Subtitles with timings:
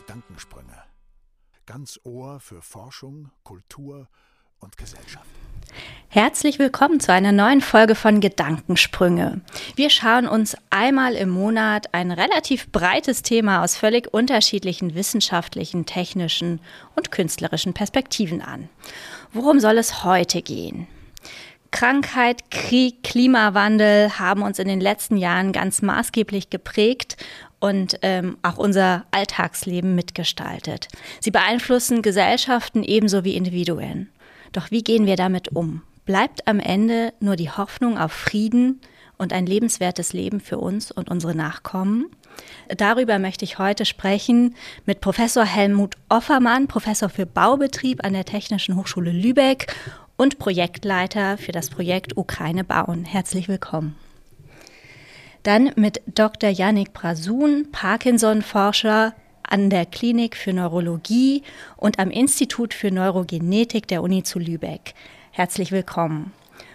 [0.00, 0.82] Gedankensprünge.
[1.66, 4.08] Ganz Ohr für Forschung, Kultur
[4.58, 5.26] und Gesellschaft.
[6.08, 9.42] Herzlich willkommen zu einer neuen Folge von Gedankensprünge.
[9.76, 16.60] Wir schauen uns einmal im Monat ein relativ breites Thema aus völlig unterschiedlichen wissenschaftlichen, technischen
[16.96, 18.70] und künstlerischen Perspektiven an.
[19.34, 20.86] Worum soll es heute gehen?
[21.72, 27.16] Krankheit, Krieg, Klimawandel haben uns in den letzten Jahren ganz maßgeblich geprägt
[27.60, 30.88] und ähm, auch unser Alltagsleben mitgestaltet.
[31.20, 34.08] Sie beeinflussen Gesellschaften ebenso wie Individuen.
[34.52, 35.82] Doch wie gehen wir damit um?
[36.06, 38.80] Bleibt am Ende nur die Hoffnung auf Frieden
[39.18, 42.06] und ein lebenswertes Leben für uns und unsere Nachkommen?
[42.68, 44.54] Darüber möchte ich heute sprechen
[44.86, 49.74] mit Professor Helmut Offermann, Professor für Baubetrieb an der Technischen Hochschule Lübeck
[50.16, 53.04] und Projektleiter für das Projekt Ukraine bauen.
[53.04, 53.96] Herzlich willkommen.
[55.42, 56.50] Dann mit Dr.
[56.50, 61.42] Yannick Brasun, Parkinson-Forscher an der Klinik für Neurologie
[61.76, 64.94] und am Institut für Neurogenetik der Uni zu Lübeck.
[65.30, 66.32] Herzlich willkommen.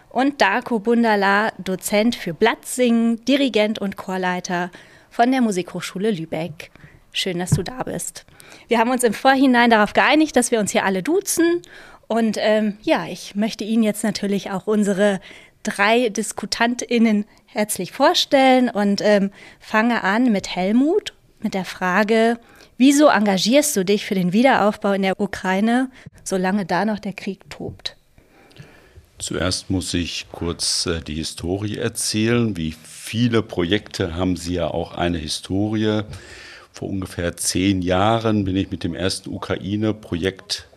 [0.09, 4.71] Und Darko Bundala, Dozent für Blattsingen, Dirigent und Chorleiter
[5.11, 6.71] von der Musikhochschule Lübeck.
[7.11, 8.25] Schön, dass du da bist.
[8.67, 11.61] Wir haben uns im Vorhinein darauf geeinigt, dass wir uns hier alle duzen.
[12.07, 15.19] Und ähm, ja, ich möchte Ihnen jetzt natürlich auch unsere
[15.63, 17.25] drei DiskutantInnen
[17.55, 22.37] herzlich vorstellen und ähm, fange an mit Helmut mit der Frage,
[22.77, 25.89] wieso engagierst du dich für den Wiederaufbau in der Ukraine,
[26.25, 27.95] solange da noch der Krieg tobt?
[29.19, 32.57] Zuerst muss ich kurz äh, die Historie erzählen.
[32.57, 36.01] Wie viele Projekte haben sie ja auch eine Historie.
[36.73, 40.67] Vor ungefähr zehn Jahren bin ich mit dem ersten Ukraine-Projekt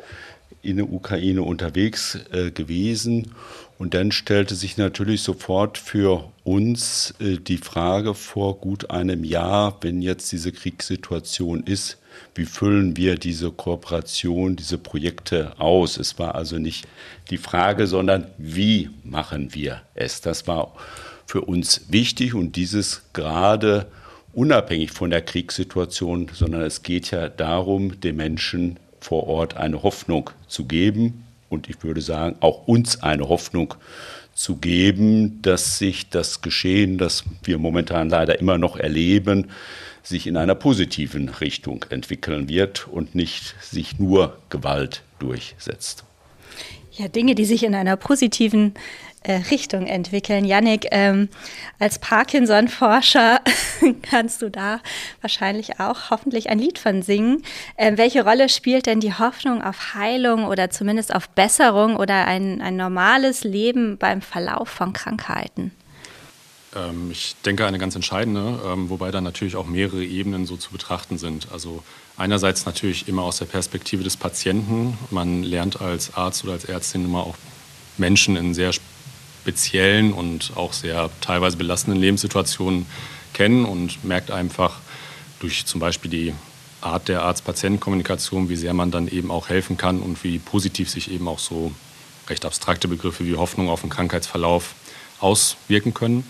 [0.62, 3.34] in der Ukraine unterwegs äh, gewesen
[3.78, 9.78] und dann stellte sich natürlich sofort für uns äh, die Frage vor gut einem Jahr,
[9.80, 11.98] wenn jetzt diese Kriegssituation ist,
[12.34, 15.96] wie füllen wir diese Kooperation, diese Projekte aus?
[15.96, 16.88] Es war also nicht
[17.30, 20.20] die Frage, sondern wie machen wir es?
[20.20, 20.74] Das war
[21.26, 23.86] für uns wichtig und dieses gerade
[24.32, 30.30] unabhängig von der Kriegssituation, sondern es geht ja darum, den Menschen vor Ort eine Hoffnung
[30.48, 33.74] zu geben, und ich würde sagen, auch uns eine Hoffnung
[34.34, 39.46] zu geben, dass sich das Geschehen, das wir momentan leider immer noch erleben,
[40.02, 46.04] sich in einer positiven Richtung entwickeln wird und nicht sich nur Gewalt durchsetzt.
[46.92, 48.74] Ja, Dinge, die sich in einer positiven
[49.50, 50.44] Richtung entwickeln.
[50.44, 51.28] Yannick, ähm,
[51.78, 53.40] als Parkinson-Forscher
[54.02, 54.80] kannst du da
[55.20, 57.42] wahrscheinlich auch hoffentlich ein Lied von singen.
[57.76, 62.60] Äh, welche Rolle spielt denn die Hoffnung auf Heilung oder zumindest auf Besserung oder ein,
[62.60, 65.72] ein normales Leben beim Verlauf von Krankheiten?
[66.74, 70.70] Ähm, ich denke, eine ganz entscheidende, ähm, wobei dann natürlich auch mehrere Ebenen so zu
[70.70, 71.48] betrachten sind.
[71.52, 71.82] Also
[72.16, 74.98] einerseits natürlich immer aus der Perspektive des Patienten.
[75.10, 77.36] Man lernt als Arzt oder als Ärztin immer auch
[77.96, 78.72] Menschen in sehr
[79.48, 82.84] speziellen und auch sehr teilweise belastenden Lebenssituationen
[83.32, 84.76] kennen und merkt einfach
[85.40, 86.34] durch zum Beispiel die
[86.82, 91.10] Art der Arzt-Patienten-Kommunikation, wie sehr man dann eben auch helfen kann und wie positiv sich
[91.10, 91.72] eben auch so
[92.28, 94.74] recht abstrakte Begriffe wie Hoffnung auf den Krankheitsverlauf
[95.18, 96.24] auswirken können.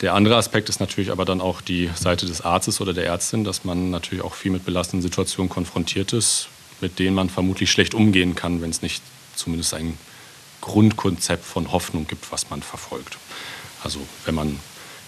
[0.00, 3.44] Der andere Aspekt ist natürlich aber dann auch die Seite des Arztes oder der Ärztin,
[3.44, 6.48] dass man natürlich auch viel mit belastenden Situationen konfrontiert ist,
[6.80, 9.02] mit denen man vermutlich schlecht umgehen kann, wenn es nicht
[9.34, 9.98] zumindest ein
[10.66, 13.18] Grundkonzept von Hoffnung gibt, was man verfolgt.
[13.84, 14.58] Also wenn man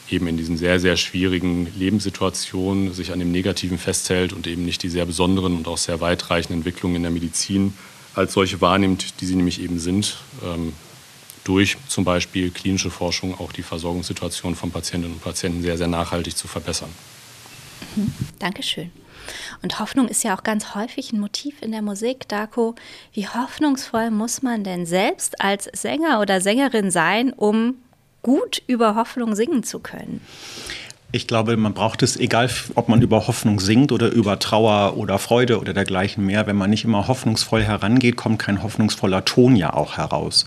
[0.08, 4.84] eben in diesen sehr, sehr schwierigen Lebenssituationen sich an dem Negativen festhält und eben nicht
[4.84, 7.74] die sehr besonderen und auch sehr weitreichenden Entwicklungen in der Medizin
[8.14, 10.72] als solche wahrnimmt, die sie nämlich eben sind, ähm,
[11.42, 16.36] durch zum Beispiel klinische Forschung auch die Versorgungssituation von Patientinnen und Patienten sehr, sehr nachhaltig
[16.36, 16.90] zu verbessern.
[17.96, 18.12] Mhm.
[18.38, 18.92] Dankeschön.
[19.62, 22.28] Und Hoffnung ist ja auch ganz häufig ein Motiv in der Musik.
[22.28, 22.74] Darko,
[23.12, 27.76] wie hoffnungsvoll muss man denn selbst als Sänger oder Sängerin sein, um
[28.22, 30.20] gut über Hoffnung singen zu können?
[31.10, 35.18] Ich glaube, man braucht es, egal ob man über Hoffnung singt oder über Trauer oder
[35.18, 39.72] Freude oder dergleichen mehr, wenn man nicht immer hoffnungsvoll herangeht, kommt kein hoffnungsvoller Ton ja
[39.72, 40.44] auch heraus.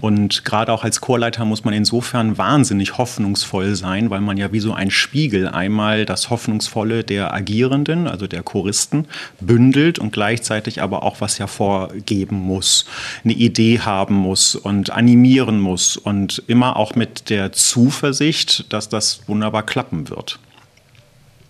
[0.00, 4.60] Und gerade auch als Chorleiter muss man insofern wahnsinnig hoffnungsvoll sein, weil man ja wie
[4.60, 9.08] so ein Spiegel einmal das Hoffnungsvolle der Agierenden, also der Choristen,
[9.40, 12.86] bündelt und gleichzeitig aber auch was hervorgeben muss,
[13.24, 19.20] eine Idee haben muss und animieren muss und immer auch mit der Zuversicht, dass das
[19.26, 20.38] wunderbar klappen kommen wird.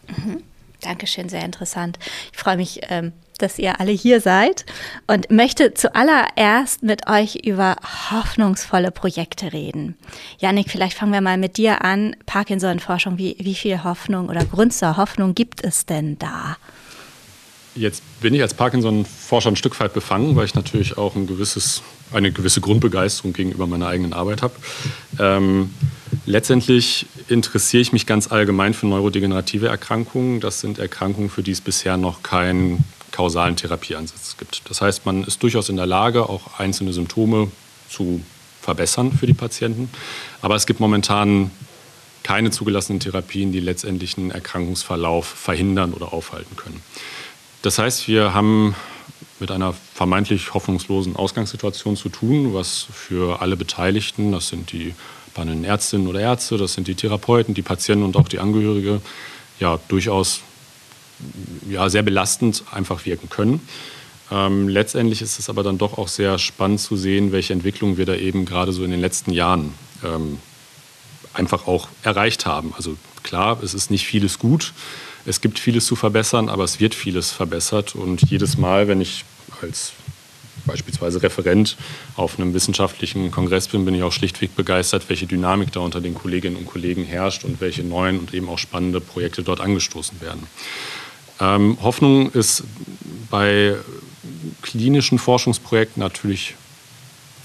[0.09, 0.43] Mhm.
[0.81, 1.99] Dankeschön, sehr interessant.
[2.33, 4.65] Ich freue mich, ähm, dass ihr alle hier seid
[5.07, 7.77] und möchte zuallererst mit euch über
[8.11, 9.97] hoffnungsvolle Projekte reden.
[10.39, 12.17] Janik, vielleicht fangen wir mal mit dir an.
[12.27, 16.57] Parkinson-Forschung, wie, wie viel Hoffnung oder Grund zur Hoffnung gibt es denn da?
[17.75, 21.83] Jetzt bin ich als Parkinson-Forscher ein Stück weit befangen, weil ich natürlich auch ein gewisses,
[22.13, 24.55] eine gewisse Grundbegeisterung gegenüber meiner eigenen Arbeit habe.
[25.21, 25.71] Ähm,
[26.29, 30.41] letztendlich interessiere ich mich ganz allgemein für neurodegenerative Erkrankungen.
[30.41, 34.63] Das sind Erkrankungen, für die es bisher noch keinen kausalen Therapieansatz gibt.
[34.69, 37.51] Das heißt, man ist durchaus in der Lage, auch einzelne Symptome
[37.89, 38.21] zu
[38.61, 39.91] verbessern für die Patienten.
[40.43, 41.51] Aber es gibt momentan
[42.23, 46.83] keine zugelassenen Therapien, die letztendlich einen Erkrankungsverlauf verhindern oder aufhalten können.
[47.63, 48.75] Das heißt, wir haben
[49.41, 54.95] mit einer vermeintlich hoffnungslosen Ausgangssituation zu tun, was für alle Beteiligten, das sind die
[55.39, 59.01] behandelnden Ärztinnen oder Ärzte, das sind die Therapeuten, die Patienten und auch die Angehörige,
[59.61, 60.41] ja durchaus
[61.69, 63.61] ja, sehr belastend einfach wirken können.
[64.31, 68.07] Ähm, letztendlich ist es aber dann doch auch sehr spannend zu sehen, welche Entwicklungen wir
[68.07, 69.75] da eben gerade so in den letzten Jahren
[70.05, 70.39] ähm,
[71.33, 72.75] einfach auch erreicht haben.
[72.77, 74.75] Also klar, es ist nicht vieles gut,
[75.25, 77.95] es gibt vieles zu verbessern, aber es wird vieles verbessert.
[77.95, 79.25] Und jedes Mal, wenn ich
[79.63, 79.93] als
[80.69, 81.77] beispielsweise Referent
[82.15, 86.15] auf einem wissenschaftlichen Kongress bin, bin ich auch schlichtweg begeistert, welche Dynamik da unter den
[86.15, 90.47] Kolleginnen und Kollegen herrscht und welche neuen und eben auch spannende Projekte dort angestoßen werden.
[91.41, 92.63] Ähm, Hoffnung ist
[93.31, 93.75] bei
[94.63, 96.55] klinischen Forschungsprojekten natürlich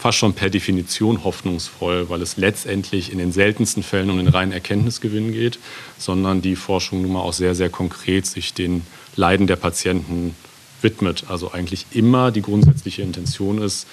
[0.04, 4.52] fast schon per Definition hoffnungsvoll, weil es letztendlich in den seltensten Fällen um den reinen
[4.52, 5.60] Erkenntnisgewinn geht,
[5.98, 8.82] sondern die Forschung nun mal auch sehr, sehr konkret sich den
[9.16, 10.36] Leiden der Patienten
[10.84, 11.26] widmet.
[11.30, 13.88] Also eigentlich immer die grundsätzliche Intention ist,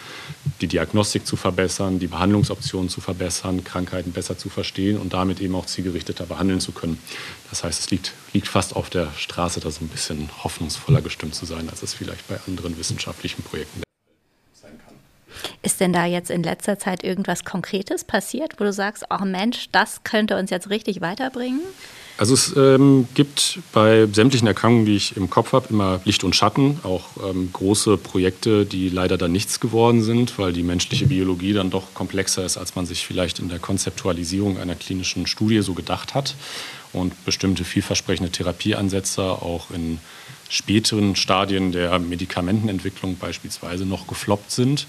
[0.61, 5.55] die Diagnostik zu verbessern, die Behandlungsoptionen zu verbessern, Krankheiten besser zu verstehen und damit eben
[5.55, 6.99] auch zielgerichteter behandeln zu können.
[7.49, 11.35] Das heißt, es liegt, liegt fast auf der Straße, da so ein bisschen hoffnungsvoller gestimmt
[11.35, 13.83] zu sein, als es vielleicht bei anderen wissenschaftlichen Projekten
[15.63, 19.69] ist denn da jetzt in letzter Zeit irgendwas Konkretes passiert, wo du sagst, oh Mensch,
[19.73, 21.61] das könnte uns jetzt richtig weiterbringen?
[22.21, 26.37] Also es ähm, gibt bei sämtlichen Erkrankungen, die ich im Kopf habe, immer Licht und
[26.37, 31.55] Schatten, auch ähm, große Projekte, die leider dann nichts geworden sind, weil die menschliche Biologie
[31.55, 35.73] dann doch komplexer ist, als man sich vielleicht in der Konzeptualisierung einer klinischen Studie so
[35.73, 36.35] gedacht hat
[36.93, 39.99] und bestimmte vielversprechende Therapieansätze auch in
[40.51, 44.87] späteren Stadien der Medikamentenentwicklung beispielsweise noch gefloppt sind.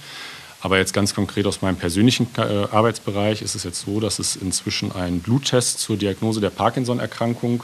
[0.62, 2.42] Aber jetzt ganz konkret aus meinem persönlichen äh,
[2.72, 7.64] Arbeitsbereich ist es jetzt so, dass es inzwischen einen Bluttest zur Diagnose der Parkinson-Erkrankung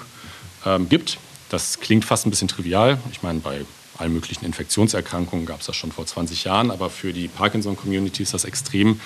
[0.66, 1.20] ähm, gibt.
[1.50, 2.98] Das klingt fast ein bisschen trivial.
[3.12, 3.66] Ich meine, bei
[3.98, 8.34] allen möglichen Infektionserkrankungen gab es das schon vor 20 Jahren, aber für die Parkinson-Community ist
[8.34, 9.00] das extrem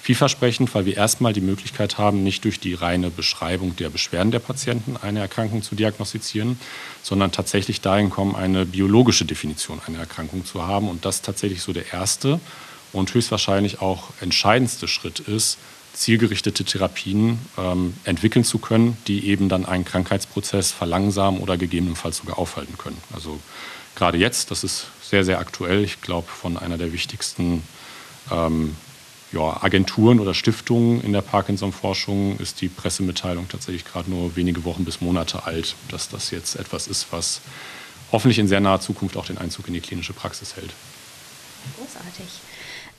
[0.00, 4.38] vielversprechend, weil wir erstmal die Möglichkeit haben, nicht durch die reine Beschreibung der Beschwerden der
[4.38, 6.58] Patienten eine Erkrankung zu diagnostizieren,
[7.02, 10.88] sondern tatsächlich dahin kommen, eine biologische Definition einer Erkrankung zu haben.
[10.88, 12.40] Und das tatsächlich so der erste
[12.92, 15.58] und höchstwahrscheinlich auch entscheidendste Schritt ist,
[15.94, 22.38] zielgerichtete Therapien ähm, entwickeln zu können, die eben dann einen Krankheitsprozess verlangsamen oder gegebenenfalls sogar
[22.38, 22.98] aufhalten können.
[23.12, 23.40] Also
[23.96, 27.62] gerade jetzt, das ist sehr, sehr aktuell, ich glaube von einer der wichtigsten
[28.30, 28.76] ähm,
[29.32, 34.84] ja, Agenturen oder Stiftungen in der Parkinson-Forschung ist die Pressemitteilung tatsächlich gerade nur wenige Wochen
[34.84, 37.40] bis Monate alt, dass das jetzt etwas ist, was
[38.12, 40.72] hoffentlich in sehr naher Zukunft auch den Einzug in die klinische Praxis hält.
[41.76, 42.26] Großartig.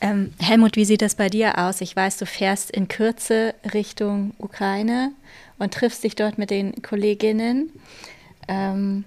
[0.01, 1.81] Ähm, Helmut, wie sieht das bei dir aus?
[1.81, 5.11] Ich weiß, du fährst in Kürze Richtung Ukraine
[5.57, 7.69] und triffst dich dort mit den Kolleginnen.
[8.47, 9.03] Ähm,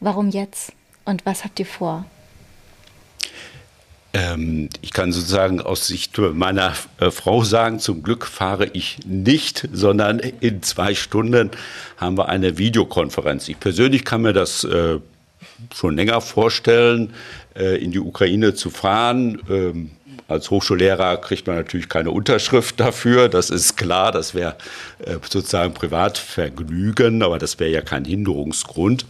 [0.00, 0.72] warum jetzt
[1.04, 2.06] und was habt ihr vor?
[4.14, 9.68] Ähm, ich kann sozusagen aus Sicht meiner äh, Frau sagen, zum Glück fahre ich nicht,
[9.72, 11.50] sondern in zwei Stunden
[11.96, 13.48] haben wir eine Videokonferenz.
[13.48, 15.00] Ich persönlich kann mir das äh,
[15.74, 17.12] schon länger vorstellen,
[17.56, 19.90] äh, in die Ukraine zu fahren.
[20.26, 24.56] Als Hochschullehrer kriegt man natürlich keine Unterschrift dafür, das ist klar, das wäre
[25.04, 29.04] äh, sozusagen Privatvergnügen, aber das wäre ja kein Hinderungsgrund.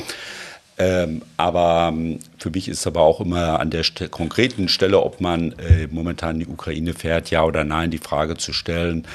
[0.76, 5.20] Ähm, aber ähm, für mich ist aber auch immer an der st konkreten Stelle, ob
[5.20, 9.06] man äh, momentan in die Ukraine fährt, ja oder nein, die Frage zu stellen,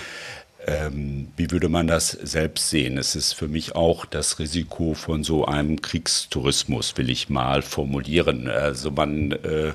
[0.66, 2.98] ähm, wie würde man das selbst sehen?
[2.98, 8.48] Es ist für mich auch das Risiko von so einem Kriegstourismus, will ich mal formulieren.
[8.48, 9.74] Also man äh,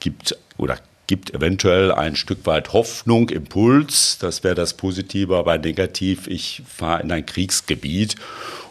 [0.00, 6.26] gibt oder gibt eventuell ein Stück weit Hoffnung, Impuls, das wäre das Positive, aber negativ,
[6.26, 8.16] ich fahre in ein Kriegsgebiet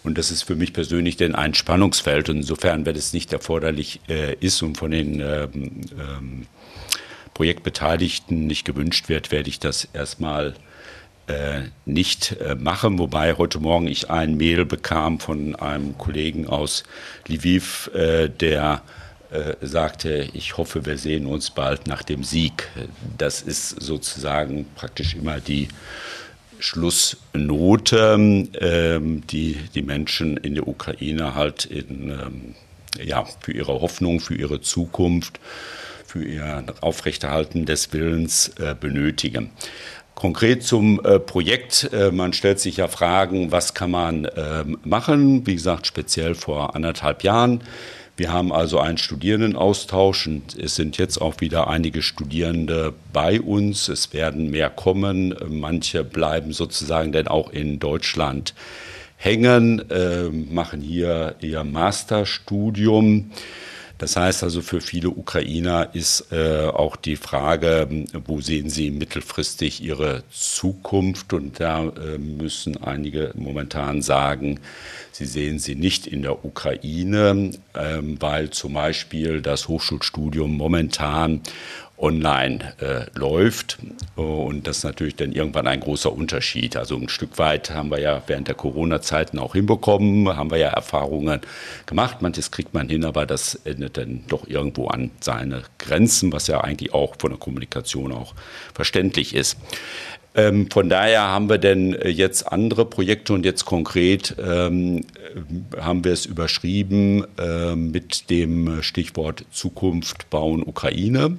[0.04, 2.30] und das ist für mich persönlich denn ein Spannungsfeld.
[2.30, 6.48] Insofern, wenn es nicht erforderlich äh, ist und von den ähm, ähm,
[7.34, 10.56] Projektbeteiligten nicht gewünscht wird, werde ich das erstmal
[11.28, 16.84] äh, nicht äh, machen, wobei heute Morgen ich ein Mail bekam von einem Kollegen aus
[17.28, 18.84] Lviv, äh, der
[19.62, 22.70] sagte, ich hoffe, wir sehen uns bald nach dem Sieg.
[23.18, 25.68] Das ist sozusagen praktisch immer die
[26.60, 32.56] Schlussnote, ähm, die die Menschen in der Ukraine halt in, ähm,
[33.04, 35.40] ja, für ihre Hoffnung, für ihre Zukunft,
[36.06, 39.52] für ihr Aufrechterhalten des Willens äh, benötigen.
[40.16, 41.90] Konkret zum äh, Projekt.
[41.92, 45.46] Äh, man stellt sich ja Fragen, was kann man äh, machen?
[45.46, 47.62] Wie gesagt, speziell vor anderthalb Jahren.
[48.18, 53.90] Wir haben also einen Studierendenaustausch und es sind jetzt auch wieder einige Studierende bei uns.
[53.90, 55.36] Es werden mehr kommen.
[55.50, 58.54] Manche bleiben sozusagen dann auch in Deutschland
[59.18, 63.32] hängen, äh, machen hier ihr Masterstudium.
[63.98, 67.88] Das heißt also, für viele Ukrainer ist äh, auch die Frage,
[68.26, 71.32] wo sehen sie mittelfristig ihre Zukunft?
[71.32, 74.60] Und da äh, müssen einige momentan sagen,
[75.14, 81.42] sie sehen sie nicht in der Ukraine, ähm, weil zum Beispiel das Hochschulstudium momentan
[81.98, 83.78] online äh, läuft.
[84.16, 86.76] Und das ist natürlich dann irgendwann ein großer Unterschied.
[86.76, 90.70] Also ein Stück weit haben wir ja während der Corona-Zeiten auch hinbekommen, haben wir ja
[90.70, 91.42] Erfahrungen
[91.86, 92.22] gemacht.
[92.22, 96.62] Manches kriegt man hin, aber das endet dann doch irgendwo an seine Grenzen, was ja
[96.62, 98.34] eigentlich auch von der Kommunikation auch
[98.74, 99.58] verständlich ist.
[100.36, 105.06] Ähm, von daher haben wir denn äh, jetzt andere Projekte und jetzt konkret ähm,
[105.80, 111.38] haben wir es überschrieben äh, mit dem Stichwort Zukunft bauen Ukraine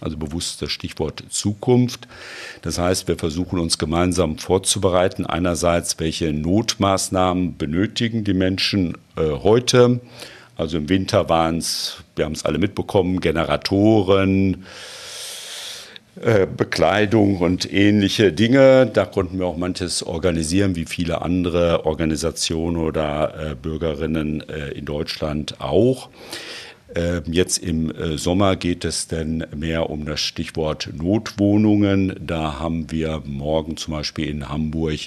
[0.00, 2.06] also bewusst das Stichwort Zukunft.
[2.62, 5.26] Das heißt, wir versuchen uns gemeinsam vorzubereiten.
[5.26, 10.00] Einerseits, welche Notmaßnahmen benötigen die Menschen äh, heute?
[10.56, 14.64] Also im Winter waren es, wir haben es alle mitbekommen, Generatoren,
[16.20, 18.86] äh, Bekleidung und ähnliche Dinge.
[18.86, 24.84] Da konnten wir auch manches organisieren, wie viele andere Organisationen oder äh, Bürgerinnen äh, in
[24.84, 26.08] Deutschland auch.
[26.94, 32.18] Ähm, jetzt im äh, Sommer geht es dann mehr um das Stichwort Notwohnungen.
[32.20, 34.98] Da haben wir morgen zum Beispiel in Hamburg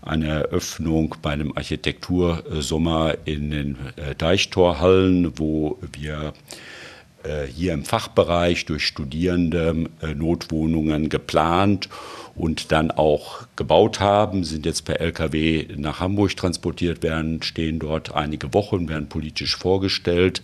[0.00, 6.32] eine Eröffnung bei einem Architektursommer in den äh, Deichtorhallen, wo wir
[7.24, 11.90] äh, hier im Fachbereich durch Studierende Notwohnungen geplant
[12.36, 18.14] und dann auch gebaut haben, sind jetzt per Lkw nach Hamburg transportiert werden, stehen dort
[18.14, 20.40] einige Wochen, werden politisch vorgestellt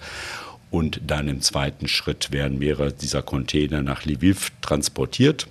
[0.75, 5.47] und dann im zweiten Schritt werden mehrere dieser Container nach Lviv transportiert.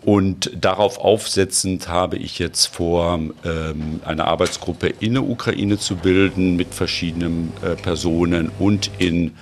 [0.00, 6.56] Und darauf aufsetzend habe ich jetzt vor, ähm, eine Arbeitsgruppe in der Ukraine zu bilden
[6.56, 9.32] mit verschiedenen äh, Personen und in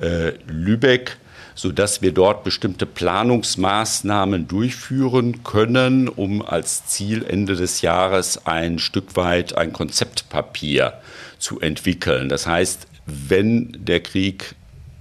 [0.00, 1.18] äh, Lübeck,
[1.54, 9.14] sodass wir dort bestimmte Planungsmaßnahmen durchführen können, um als Ziel Ende des Jahres ein Stück
[9.14, 10.94] weit ein Konzeptpapier
[11.38, 12.28] zu entwickeln.
[12.28, 12.88] Das heißt,
[13.28, 14.54] wenn der Krieg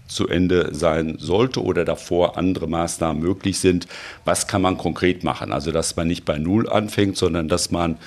[0.08, 3.88] zu Ende sein sollte oder davor andere Maßnahmen möglich sind,
[4.26, 5.52] was kann man konkret machen?
[5.52, 7.98] Also dass man nicht bei Null anfängt, sondern dass man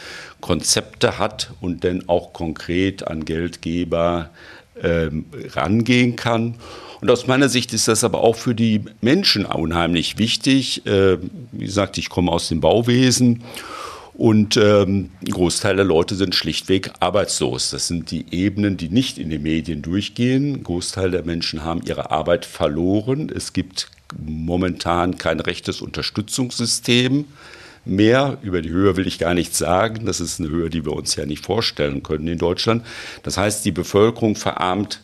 [0.41, 4.31] Konzepte hat und dann auch konkret an Geldgeber
[4.83, 6.55] ähm, rangehen kann.
[7.01, 10.87] Und aus meiner Sicht ist das aber auch für die Menschen unheimlich wichtig.
[10.87, 11.19] Äh,
[11.53, 13.43] wie gesagt, ich komme aus dem Bauwesen
[14.15, 17.71] und ähm, ein Großteil der Leute sind schlichtweg arbeitslos.
[17.71, 20.57] Das sind die Ebenen, die nicht in den Medien durchgehen.
[20.57, 23.31] Ein Großteil der Menschen haben ihre Arbeit verloren.
[23.35, 23.89] Es gibt
[24.19, 27.27] momentan kein rechtes Unterstützungssystem
[27.85, 28.39] mehr.
[28.43, 30.07] Über die Höhe will ich gar nichts sagen.
[30.07, 32.85] Das ist eine Höhe, die wir uns ja nicht vorstellen können in Deutschland.
[33.23, 35.01] Das heißt, die Bevölkerung verarmt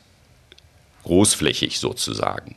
[1.05, 2.57] großflächig sozusagen.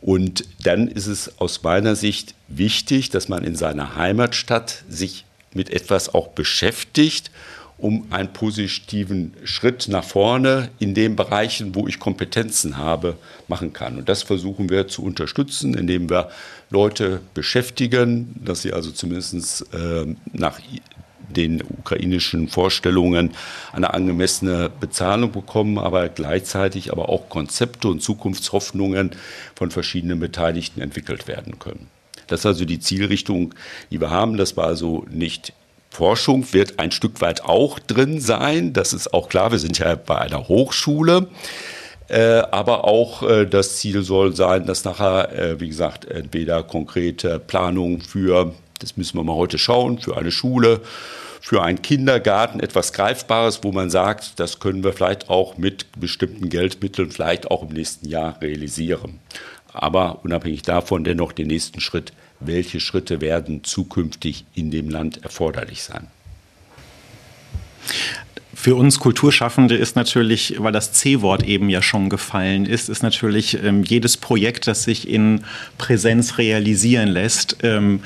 [0.00, 5.24] Und dann ist es aus meiner Sicht wichtig, dass man in seiner Heimatstadt sich
[5.54, 7.30] mit etwas auch beschäftigt,
[7.78, 13.98] um einen positiven Schritt nach vorne in den Bereichen, wo ich Kompetenzen habe, machen kann.
[13.98, 16.28] Und das versuchen wir zu unterstützen, indem wir
[16.70, 20.58] Leute beschäftigen, dass sie also zumindest äh, nach
[21.28, 23.32] den ukrainischen Vorstellungen
[23.72, 29.10] eine angemessene Bezahlung bekommen, aber gleichzeitig aber auch Konzepte und Zukunftshoffnungen
[29.54, 31.88] von verschiedenen Beteiligten entwickelt werden können.
[32.28, 33.54] Das ist also die Zielrichtung,
[33.90, 34.36] die wir haben.
[34.36, 35.52] Das war also nicht
[35.90, 38.72] Forschung, wird ein Stück weit auch drin sein.
[38.72, 39.50] Das ist auch klar.
[39.50, 41.28] Wir sind ja bei einer Hochschule.
[42.08, 47.38] Äh, aber auch äh, das Ziel soll sein, dass nachher, äh, wie gesagt, entweder konkrete
[47.38, 50.80] Planung für, das müssen wir mal heute schauen, für eine Schule,
[51.40, 56.48] für einen Kindergarten etwas Greifbares, wo man sagt, das können wir vielleicht auch mit bestimmten
[56.48, 59.20] Geldmitteln vielleicht auch im nächsten Jahr realisieren
[59.72, 65.82] aber unabhängig davon dennoch den nächsten Schritt, welche Schritte werden zukünftig in dem Land erforderlich
[65.82, 66.08] sein.
[68.54, 73.62] Für uns Kulturschaffende ist natürlich, weil das C-Wort eben ja schon gefallen ist, ist natürlich
[73.62, 75.44] ähm, jedes Projekt, das sich in
[75.78, 78.00] Präsenz realisieren lässt, ähm,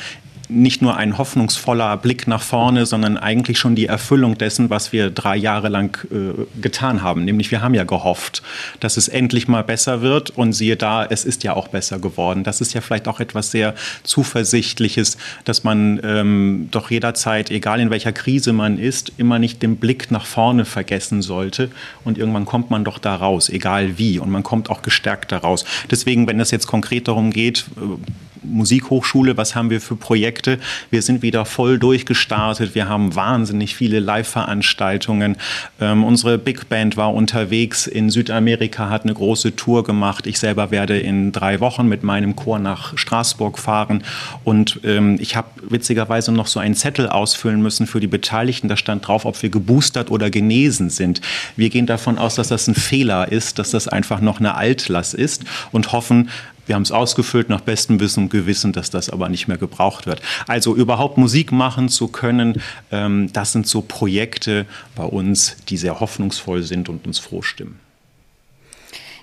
[0.52, 5.10] nicht nur ein hoffnungsvoller Blick nach vorne, sondern eigentlich schon die Erfüllung dessen, was wir
[5.10, 7.24] drei Jahre lang äh, getan haben.
[7.24, 8.42] Nämlich wir haben ja gehofft,
[8.80, 12.44] dass es endlich mal besser wird und siehe da, es ist ja auch besser geworden.
[12.44, 17.90] Das ist ja vielleicht auch etwas sehr Zuversichtliches, dass man ähm, doch jederzeit, egal in
[17.90, 21.70] welcher Krise man ist, immer nicht den Blick nach vorne vergessen sollte
[22.04, 25.64] und irgendwann kommt man doch da raus, egal wie und man kommt auch gestärkt daraus.
[25.90, 27.96] Deswegen, wenn es jetzt konkret darum geht, äh,
[28.42, 30.58] Musikhochschule, was haben wir für Projekte?
[30.90, 32.74] Wir sind wieder voll durchgestartet.
[32.74, 35.36] Wir haben wahnsinnig viele Live-Veranstaltungen.
[35.80, 40.26] Ähm, unsere Big Band war unterwegs in Südamerika, hat eine große Tour gemacht.
[40.26, 44.04] Ich selber werde in drei Wochen mit meinem Chor nach Straßburg fahren.
[44.44, 48.68] Und ähm, ich habe witzigerweise noch so einen Zettel ausfüllen müssen für die Beteiligten.
[48.68, 51.20] Da stand drauf, ob wir geboostert oder genesen sind.
[51.56, 55.14] Wir gehen davon aus, dass das ein Fehler ist, dass das einfach noch eine Altlass
[55.14, 56.28] ist und hoffen,
[56.72, 60.06] wir haben es ausgefüllt nach bestem Wissen und Gewissen, dass das aber nicht mehr gebraucht
[60.06, 60.22] wird.
[60.46, 64.64] Also überhaupt Musik machen zu können, ähm, das sind so Projekte
[64.96, 67.78] bei uns, die sehr hoffnungsvoll sind und uns froh stimmen.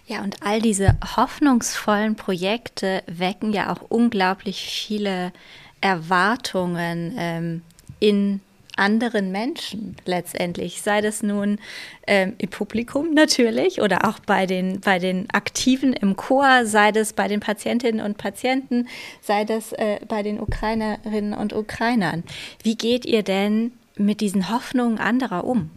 [0.05, 5.33] Ja, und all diese hoffnungsvollen Projekte wecken ja auch unglaublich viele
[5.81, 7.61] Erwartungen ähm,
[7.99, 8.41] in
[8.79, 11.59] anderen Menschen letztendlich, sei das nun
[12.07, 17.13] ähm, im Publikum natürlich oder auch bei den, bei den Aktiven im Chor, sei das
[17.13, 18.87] bei den Patientinnen und Patienten,
[19.21, 22.23] sei das äh, bei den Ukrainerinnen und Ukrainern.
[22.63, 25.69] Wie geht ihr denn mit diesen Hoffnungen anderer um?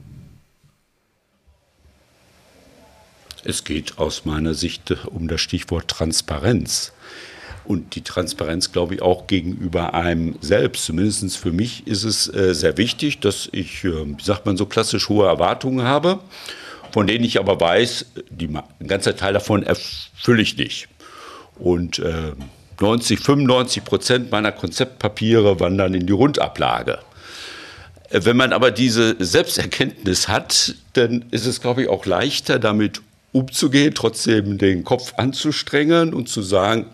[3.44, 6.92] Es geht aus meiner Sicht um das Stichwort Transparenz
[7.64, 10.85] und die Transparenz, glaube ich, auch gegenüber einem selbst.
[10.85, 14.66] Zumindest für mich ist es äh, sehr wichtig, dass ich, äh, wie sagt man so
[14.66, 16.21] klassisch, hohe Erwartungen habe,
[16.90, 20.88] von denen ich aber weiß, die, ein ganzer Teil davon erfülle ich nicht.
[21.59, 22.33] Und äh,
[22.81, 26.99] 90, 95 Prozent meiner Konzeptpapiere wandern in die Rundablage.
[28.11, 33.00] Äh, wenn man aber diese Selbsterkenntnis hat, dann ist es, glaube ich, auch leichter, damit
[33.32, 36.87] umzugehen, trotzdem den Kopf anzustrengen und zu sagen,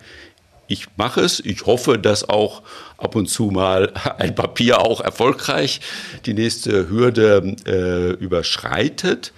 [0.68, 1.40] ich mache es.
[1.40, 2.62] Ich hoffe, dass auch
[2.98, 5.80] ab und zu mal ein Papier auch erfolgreich
[6.26, 9.32] die nächste Hürde äh, überschreitet.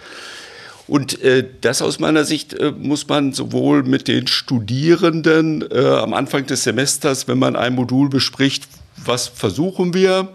[0.87, 6.15] Und äh, das aus meiner Sicht äh, muss man sowohl mit den Studierenden äh, am
[6.15, 8.67] Anfang des Semesters, wenn man ein Modul bespricht,
[8.97, 10.29] was versuchen wir,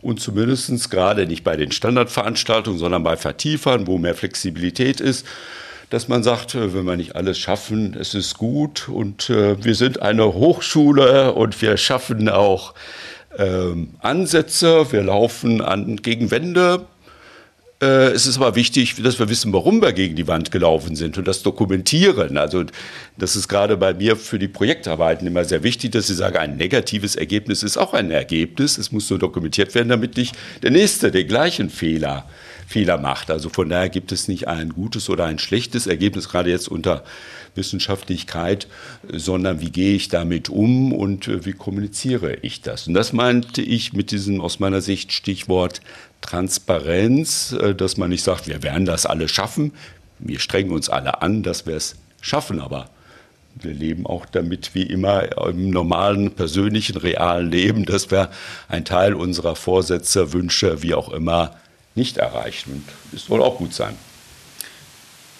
[0.00, 5.24] und zumindest gerade nicht bei den Standardveranstaltungen, sondern bei Vertiefern, wo mehr Flexibilität ist,
[5.92, 9.74] dass man sagt, äh, wenn wir nicht alles schaffen, es ist gut und äh, wir
[9.74, 12.72] sind eine Hochschule und wir schaffen auch
[13.36, 16.86] ähm, Ansätze, wir laufen an, gegen Wände.
[17.82, 21.18] Äh, es ist aber wichtig, dass wir wissen, warum wir gegen die Wand gelaufen sind
[21.18, 22.38] und das dokumentieren.
[22.38, 22.64] Also
[23.18, 26.56] das ist gerade bei mir für die Projektarbeiten immer sehr wichtig, dass ich sage, ein
[26.56, 28.78] negatives Ergebnis ist auch ein Ergebnis.
[28.78, 33.30] Es muss nur dokumentiert werden, damit nicht der Nächste den gleichen Fehler äh, Fehler macht.
[33.30, 37.04] Also von daher gibt es nicht ein gutes oder ein schlechtes Ergebnis, gerade jetzt unter
[37.54, 38.66] Wissenschaftlichkeit,
[39.12, 42.88] sondern wie gehe ich damit um und äh, wie kommuniziere ich das.
[42.88, 45.82] Und das meinte ich mit diesem aus meiner Sicht Stichwort
[46.22, 49.72] Transparenz, äh, dass man nicht sagt, wir werden das alle schaffen,
[50.18, 52.88] wir strengen uns alle an, dass wir es schaffen, aber
[53.54, 58.30] wir leben auch damit wie immer im normalen, persönlichen, realen Leben, dass wir
[58.68, 61.54] einen Teil unserer Vorsätze, Wünsche, wie auch immer,
[61.94, 62.72] nicht erreichen.
[62.72, 63.96] Und das soll auch gut sein.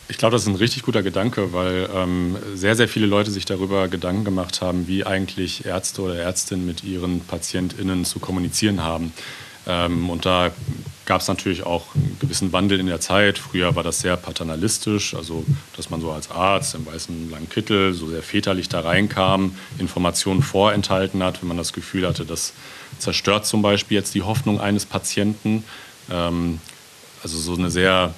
[0.09, 3.45] Ich glaube, das ist ein richtig guter Gedanke, weil ähm, sehr, sehr viele Leute sich
[3.45, 9.13] darüber Gedanken gemacht haben, wie eigentlich Ärzte oder Ärztinnen mit ihren PatientInnen zu kommunizieren haben.
[9.67, 10.51] Ähm, und da
[11.05, 13.39] gab es natürlich auch einen gewissen Wandel in der Zeit.
[13.39, 15.45] Früher war das sehr paternalistisch, also
[15.77, 20.43] dass man so als Arzt im weißen langen Kittel so sehr väterlich da reinkam, Informationen
[20.43, 22.53] vorenthalten hat, wenn man das Gefühl hatte, das
[22.99, 25.65] zerstört zum Beispiel jetzt die Hoffnung eines Patienten.
[26.11, 26.61] Ähm,
[27.23, 28.15] also so eine sehr,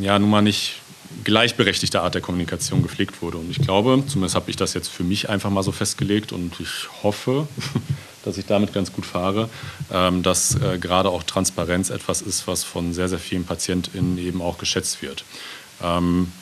[0.00, 0.76] ja, nun mal nicht
[1.24, 3.38] gleichberechtigte Art der Kommunikation gepflegt wurde.
[3.38, 6.58] Und ich glaube, zumindest habe ich das jetzt für mich einfach mal so festgelegt und
[6.60, 7.46] ich hoffe,
[8.24, 9.48] dass ich damit ganz gut fahre,
[9.92, 14.42] ähm, dass äh, gerade auch Transparenz etwas ist, was von sehr, sehr vielen PatientInnen eben
[14.42, 15.24] auch geschätzt wird.
[15.82, 16.32] Ähm,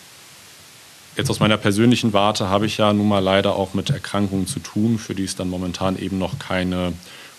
[1.16, 4.60] jetzt aus meiner persönlichen Warte habe ich ja nun mal leider auch mit Erkrankungen zu
[4.60, 6.92] tun, für die es dann momentan eben noch keine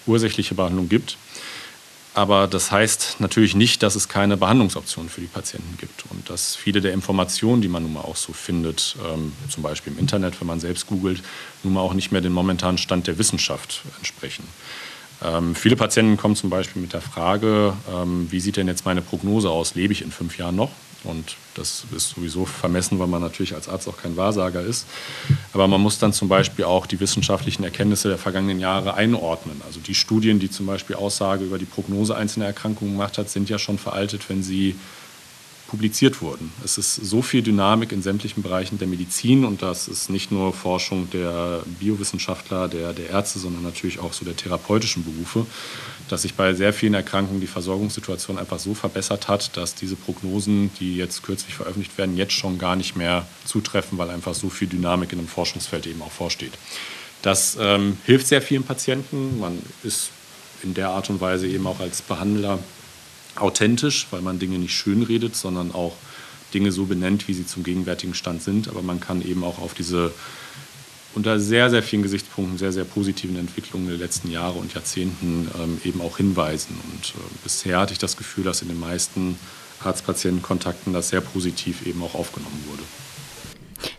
[0.08, 1.18] ursächliche Behandlung gibt.
[2.14, 6.56] Aber das heißt natürlich nicht, dass es keine Behandlungsoptionen für die Patienten gibt und dass
[6.58, 10.40] viele der Informationen, die man nun mal auch so findet, ähm, zum Beispiel im Internet,
[10.42, 11.24] wenn man selbst googelt,
[11.64, 14.44] nun mal auch nicht mehr dem momentanen Stand der Wissenschaft entsprechen.
[15.24, 19.02] Ähm, viele Patienten kommen zum Beispiel mit der Frage, ähm, wie sieht denn jetzt meine
[19.02, 19.76] Prognose aus?
[19.76, 20.72] Lebe ich in fünf Jahren noch?
[21.04, 24.86] Und das ist sowieso vermessen, weil man natürlich als Arzt auch kein Wahrsager ist.
[25.54, 29.62] Aber man muss dann zum Beispiel auch die wissenschaftlichen Erkenntnisse der vergangenen Jahre einordnen.
[29.66, 33.50] Also die Studien, die zum Beispiel Aussage über die Prognose einzelner Erkrankungen gemacht hat, sind
[33.50, 34.76] ja schon veraltet, wenn sie
[35.72, 36.52] publiziert wurden.
[36.66, 40.52] Es ist so viel Dynamik in sämtlichen Bereichen der Medizin und das ist nicht nur
[40.52, 45.46] Forschung der Biowissenschaftler, der, der Ärzte, sondern natürlich auch so der therapeutischen Berufe,
[46.12, 50.72] dass sich bei sehr vielen Erkrankungen die Versorgungssituation einfach so verbessert hat, dass diese Prognosen,
[50.80, 54.68] die jetzt kürzlich veröffentlicht werden, jetzt schon gar nicht mehr zutreffen, weil einfach so viel
[54.68, 56.52] Dynamik in einem Forschungsfeld eben auch vorsteht.
[57.22, 59.40] Das ähm, hilft sehr vielen Patienten.
[59.40, 60.10] Man ist
[60.64, 62.60] in der Art und Weise eben auch als Behandler
[63.36, 65.96] authentisch, weil man Dinge nicht schönredet, sondern auch
[66.54, 68.68] Dinge so benennt, wie sie zum gegenwärtigen Stand sind.
[68.68, 70.12] Aber man kann eben auch auf diese
[71.16, 75.82] unter sehr, sehr vielen Gesichtspunkten sehr, sehr positiven Entwicklungen der letzten Jahre und Jahrzehnten ähm,
[75.84, 76.80] eben auch hinweisen.
[76.92, 79.38] Und äh, bisher hatte ich das Gefühl, dass in den meisten
[79.84, 82.84] Arzt-Patienten-Kontakten das sehr positiv eben auch aufgenommen wurde.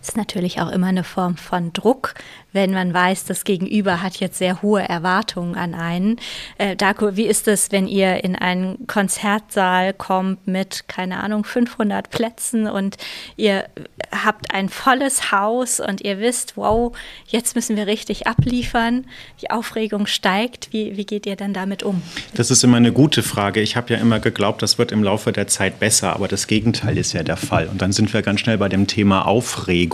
[0.03, 2.15] Ist natürlich auch immer eine Form von Druck,
[2.53, 6.17] wenn man weiß, das Gegenüber hat jetzt sehr hohe Erwartungen an einen.
[6.59, 12.11] Äh, Darko, wie ist es, wenn ihr in einen Konzertsaal kommt mit, keine Ahnung, 500
[12.11, 12.97] Plätzen und
[13.37, 13.67] ihr
[14.11, 16.93] habt ein volles Haus und ihr wisst, wow,
[17.29, 19.07] jetzt müssen wir richtig abliefern,
[19.41, 20.73] die Aufregung steigt.
[20.73, 22.03] Wie, wie geht ihr denn damit um?
[22.35, 23.61] Das ist immer eine gute Frage.
[23.61, 26.99] Ich habe ja immer geglaubt, das wird im Laufe der Zeit besser, aber das Gegenteil
[26.99, 27.69] ist ja der Fall.
[27.69, 29.92] Und dann sind wir ganz schnell bei dem Thema Aufregung.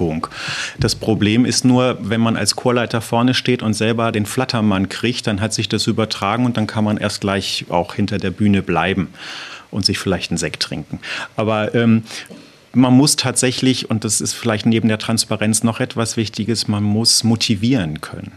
[0.81, 4.89] Das Problem ist nur, wenn man als als Chorleiter vorne steht und selber den Flattermann
[4.89, 8.31] kriegt, dann hat sich das übertragen und dann kann man erst gleich auch hinter der
[8.31, 9.09] Bühne bleiben
[9.71, 10.99] und sich vielleicht einen Sekt trinken.
[11.37, 12.05] Aber ähm,
[12.73, 17.23] man muss tatsächlich, und das ist vielleicht neben der Transparenz noch etwas Wichtiges, man muss
[17.23, 18.33] motivieren können.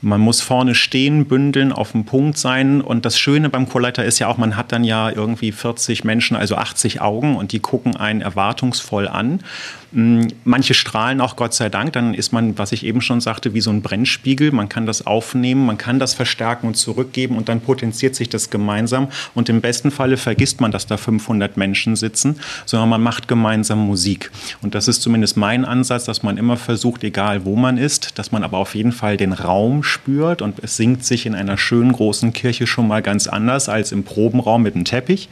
[0.00, 2.80] Man muss vorne stehen, bündeln, auf dem Punkt sein.
[2.80, 6.36] Und das Schöne beim Chorleiter ist ja auch, man hat dann ja irgendwie 40 Menschen,
[6.36, 9.40] also 80 Augen und die gucken einen erwartungsvoll an.
[9.92, 13.54] Hm, manche strahlen auch Gott sei Dank, dann ist man, was ich eben schon sagte,
[13.54, 14.52] wie so ein Brennspiegel.
[14.52, 18.50] Man kann das aufnehmen, man kann das verstärken und zurückgeben und dann potenziert sich das
[18.50, 19.08] gemeinsam.
[19.34, 23.78] Und im besten Falle vergisst man, dass da 500 Menschen sitzen, sondern man macht gemeinsam
[23.78, 24.30] Musik.
[24.60, 28.30] Und das ist zumindest mein Ansatz, dass man immer versucht, egal wo man ist, dass
[28.30, 31.92] man aber auf jeden Fall den Raum spürt und es singt sich in einer schönen
[31.92, 35.30] großen Kirche schon mal ganz anders als im Probenraum mit einem Teppich.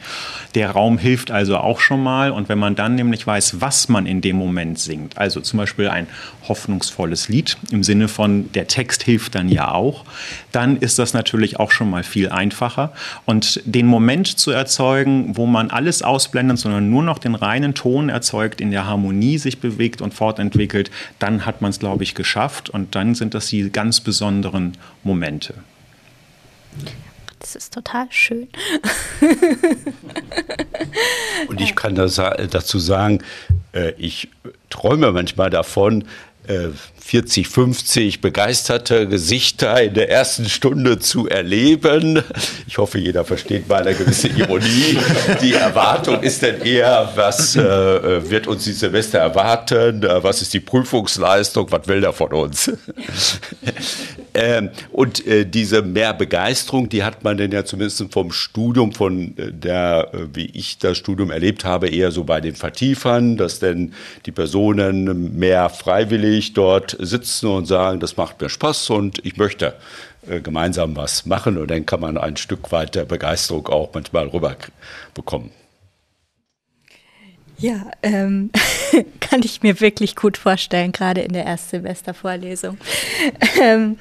[0.55, 4.07] Der Raum hilft also auch schon mal und wenn man dann nämlich weiß, was man
[4.07, 5.17] in dem Moment Moment singt.
[5.17, 6.07] Also zum Beispiel ein
[6.47, 10.05] hoffnungsvolles Lied im Sinne von, der Text hilft dann ja auch,
[10.51, 12.93] dann ist das natürlich auch schon mal viel einfacher.
[13.25, 18.09] Und den Moment zu erzeugen, wo man alles ausblendet, sondern nur noch den reinen Ton
[18.09, 22.69] erzeugt, in der Harmonie sich bewegt und fortentwickelt, dann hat man es, glaube ich, geschafft.
[22.69, 25.55] Und dann sind das die ganz besonderen Momente.
[27.39, 28.47] Das ist total schön.
[31.47, 33.23] Und ich kann das, dazu sagen,
[33.73, 34.29] äh, ich
[34.69, 36.05] träume manchmal davon,
[37.07, 42.21] 40, äh, 50 begeisterte Gesichter in der ersten Stunde zu erleben.
[42.67, 44.97] Ich hoffe, jeder versteht mal eine gewisse Ironie.
[45.41, 50.05] Die Erwartung ist dann eher, was äh, äh wird uns die Semester erwarten?
[50.21, 51.71] Was ist die Prüfungsleistung?
[51.71, 52.71] Was will er von uns?
[54.33, 59.33] ähm, und äh, diese mehr Begeisterung, die hat man denn ja zumindest vom Studium, von
[59.37, 63.93] der, wie ich das Studium erlebt habe, eher so bei den Vertiefern, dass denn
[64.25, 69.75] die Personen mehr freiwillig dort sitzen und sagen, das macht mir Spaß und ich möchte
[70.27, 74.27] äh, gemeinsam was machen und dann kann man ein Stück weit der Begeisterung auch manchmal
[74.27, 75.51] rüberbekommen.
[77.59, 78.51] Ja, ähm,
[79.19, 82.77] kann ich mir wirklich gut vorstellen, gerade in der Erstsemestervorlesung.
[83.59, 83.97] Ähm,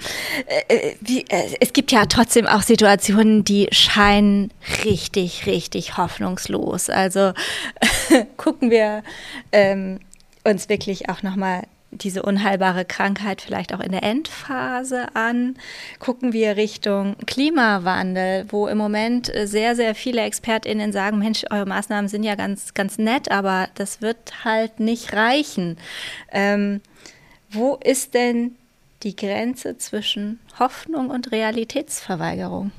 [0.69, 4.53] äh, wie, äh, es gibt ja trotzdem auch Situationen, die scheinen
[4.85, 6.91] richtig, richtig hoffnungslos.
[6.91, 7.33] Also
[8.37, 9.03] gucken wir
[9.53, 10.01] ähm,
[10.45, 11.63] uns wirklich auch nochmal
[12.03, 15.57] diese unheilbare Krankheit vielleicht auch in der Endphase an.
[15.99, 22.09] Gucken wir Richtung Klimawandel, wo im Moment sehr, sehr viele ExpertInnen sagen, Mensch, eure Maßnahmen
[22.09, 25.79] sind ja ganz, ganz nett, aber das wird halt nicht reichen.
[26.31, 26.81] Ähm,
[27.51, 28.57] wo ist denn
[29.03, 32.73] die Grenze zwischen Hoffnung und Realitätsverweigerung?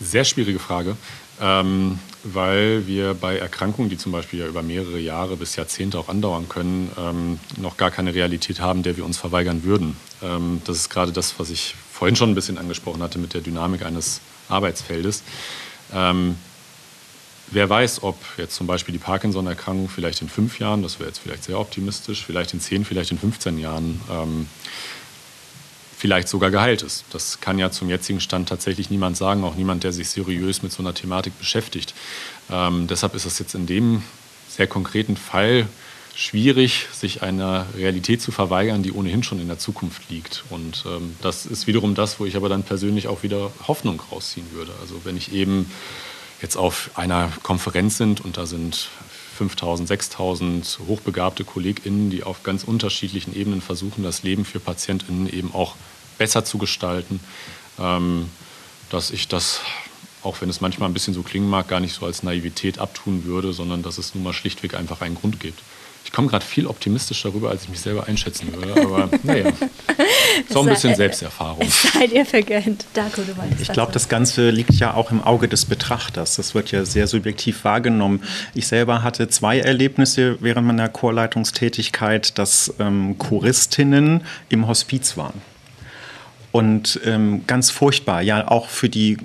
[0.00, 0.96] Sehr schwierige Frage.
[1.42, 6.08] Ähm, weil wir bei Erkrankungen, die zum Beispiel ja über mehrere Jahre bis Jahrzehnte auch
[6.08, 9.96] andauern können, ähm, noch gar keine Realität haben, der wir uns verweigern würden.
[10.22, 13.40] Ähm, das ist gerade das, was ich vorhin schon ein bisschen angesprochen hatte mit der
[13.40, 15.24] Dynamik eines Arbeitsfeldes.
[15.92, 16.36] Ähm,
[17.50, 21.18] wer weiß, ob jetzt zum Beispiel die Parkinson-Erkrankung vielleicht in fünf Jahren, das wäre jetzt
[21.18, 24.46] vielleicht sehr optimistisch, vielleicht in zehn, vielleicht in 15 Jahren ähm,
[26.02, 27.04] vielleicht sogar geheilt ist.
[27.10, 30.72] Das kann ja zum jetzigen Stand tatsächlich niemand sagen, auch niemand, der sich seriös mit
[30.72, 31.94] so einer Thematik beschäftigt.
[32.50, 34.02] Ähm, deshalb ist es jetzt in dem
[34.48, 35.68] sehr konkreten Fall
[36.16, 40.42] schwierig, sich einer Realität zu verweigern, die ohnehin schon in der Zukunft liegt.
[40.50, 44.50] Und ähm, das ist wiederum das, wo ich aber dann persönlich auch wieder Hoffnung rausziehen
[44.50, 44.72] würde.
[44.80, 45.70] Also wenn ich eben
[46.42, 48.88] jetzt auf einer Konferenz sind und da sind
[49.38, 55.54] 5000, 6000 hochbegabte KollegInnen, die auf ganz unterschiedlichen Ebenen versuchen, das Leben für PatientInnen eben
[55.54, 55.76] auch
[56.18, 57.20] besser zu gestalten,
[57.78, 58.28] ähm,
[58.90, 59.60] dass ich das
[60.22, 63.24] auch wenn es manchmal ein bisschen so klingen mag, gar nicht so als Naivität abtun
[63.24, 65.60] würde, sondern dass es nun mal schlichtweg einfach einen Grund gibt.
[66.04, 68.82] Ich komme gerade viel optimistischer darüber, als ich mich selber einschätzen würde.
[68.82, 69.52] Aber naja,
[70.48, 71.66] so ein bisschen Selbsterfahrung.
[71.70, 72.84] Seid ihr vergönnt.
[72.92, 76.36] Darko, du Ich glaube, das Ganze liegt ja auch im Auge des Betrachters.
[76.36, 78.22] Das wird ja sehr subjektiv wahrgenommen.
[78.52, 85.40] Ich selber hatte zwei Erlebnisse während meiner Chorleitungstätigkeit, dass ähm, Choristinnen im Hospiz waren.
[86.52, 89.16] Und ähm, ganz furchtbar, ja auch für die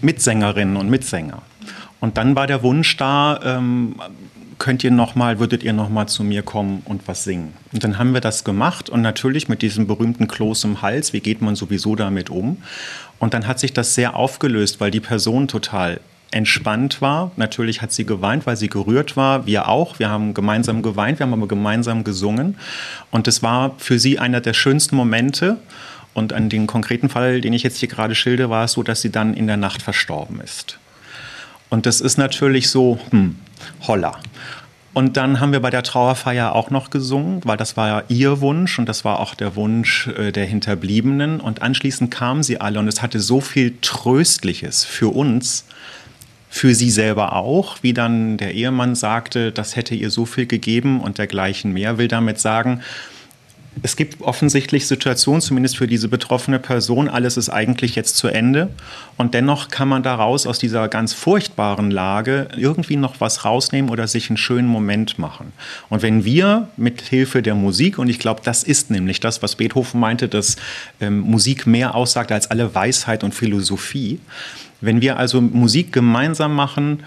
[0.00, 1.42] Mitsängerinnen und Mitsänger.
[2.00, 3.94] Und dann war der Wunsch da, ähm,
[4.58, 7.52] könnt ihr noch mal, würdet ihr noch mal zu mir kommen und was singen?
[7.72, 11.20] Und dann haben wir das gemacht und natürlich mit diesem berühmten Kloß im Hals, wie
[11.20, 12.58] geht man sowieso damit um?
[13.18, 16.00] Und dann hat sich das sehr aufgelöst, weil die Person total
[16.32, 17.30] entspannt war.
[17.36, 19.46] Natürlich hat sie geweint, weil sie gerührt war.
[19.46, 19.98] Wir auch.
[19.98, 22.56] Wir haben gemeinsam geweint, wir haben aber gemeinsam gesungen.
[23.10, 25.58] Und es war für sie einer der schönsten Momente.
[26.14, 29.00] Und an den konkreten Fall, den ich jetzt hier gerade schilde, war es so, dass
[29.00, 30.78] sie dann in der Nacht verstorben ist.
[31.70, 33.36] Und das ist natürlich so, hm,
[33.86, 34.18] holla.
[34.94, 38.78] Und dann haben wir bei der Trauerfeier auch noch gesungen, weil das war ihr Wunsch
[38.78, 41.40] und das war auch der Wunsch äh, der Hinterbliebenen.
[41.40, 45.64] Und anschließend kamen sie alle und es hatte so viel Tröstliches für uns,
[46.50, 51.00] für sie selber auch, wie dann der Ehemann sagte, das hätte ihr so viel gegeben
[51.00, 52.82] und dergleichen mehr, will damit sagen,
[53.82, 58.68] es gibt offensichtlich Situationen, zumindest für diese betroffene Person, alles ist eigentlich jetzt zu Ende.
[59.16, 64.06] Und dennoch kann man daraus aus dieser ganz furchtbaren Lage irgendwie noch was rausnehmen oder
[64.08, 65.52] sich einen schönen Moment machen.
[65.88, 69.56] Und wenn wir mit Hilfe der Musik, und ich glaube, das ist nämlich das, was
[69.56, 70.56] Beethoven meinte, dass
[71.00, 74.20] ähm, Musik mehr aussagt als alle Weisheit und Philosophie,
[74.82, 77.04] wenn wir also Musik gemeinsam machen,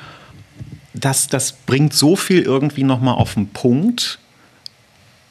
[0.94, 4.20] das, das bringt so viel irgendwie nochmal auf den Punkt,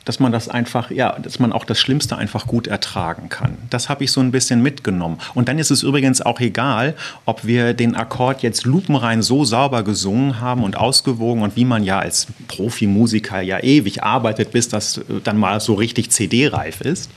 [0.04, 3.56] dass man das einfach, ja, dass man auch das Schlimmste einfach gut ertragen kann.
[3.70, 5.18] Das habe ich so ein bisschen mitgenommen.
[5.34, 9.82] Und dann ist es übrigens auch egal, ob wir den Akkord jetzt lupenrein so sauber
[9.82, 15.00] gesungen haben und ausgewogen und wie man ja als Profimusiker ja ewig arbeitet, bis das
[15.24, 17.10] dann mal so richtig CD-reif ist,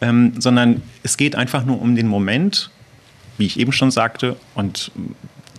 [0.00, 2.70] ähm, sondern es geht einfach nur um den Moment,
[3.38, 4.90] wie ich eben schon sagte, und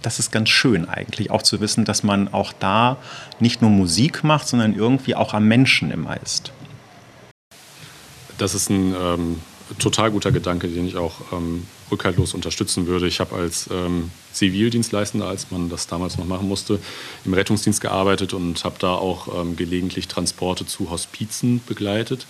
[0.01, 2.97] das ist ganz schön eigentlich, auch zu wissen, dass man auch da
[3.39, 6.53] nicht nur Musik macht, sondern irgendwie auch am Menschen immer ist.
[8.39, 9.41] Das ist ein ähm,
[9.77, 13.07] total guter Gedanke, den ich auch ähm, rückhaltlos unterstützen würde.
[13.07, 16.79] Ich habe als ähm, Zivildienstleistender, als man das damals noch machen musste,
[17.25, 22.25] im Rettungsdienst gearbeitet und habe da auch ähm, gelegentlich Transporte zu Hospizen begleitet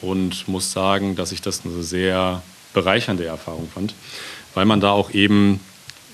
[0.00, 2.42] und muss sagen, dass ich das eine sehr
[2.72, 3.94] bereichernde Erfahrung fand,
[4.54, 5.60] weil man da auch eben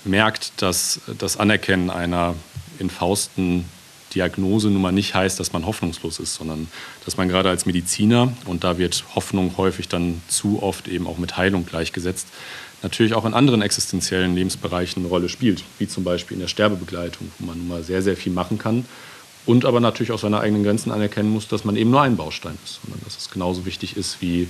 [0.05, 2.35] merkt, dass das Anerkennen einer
[2.79, 3.67] in Fausten
[4.15, 6.69] Diagnose nun mal nicht heißt, dass man hoffnungslos ist, sondern
[7.05, 11.19] dass man gerade als Mediziner, und da wird Hoffnung häufig dann zu oft eben auch
[11.19, 12.29] mit Heilung gleichgesetzt,
[12.83, 17.31] natürlich auch in anderen existenziellen Lebensbereichen eine Rolle spielt, wie zum Beispiel in der Sterbebegleitung,
[17.39, 18.85] wo man nun mal sehr, sehr viel machen kann
[19.47, 22.57] und aber natürlich auch seine eigenen Grenzen anerkennen muss, dass man eben nur ein Baustein
[22.65, 24.49] ist, sondern dass es genauso wichtig ist, wie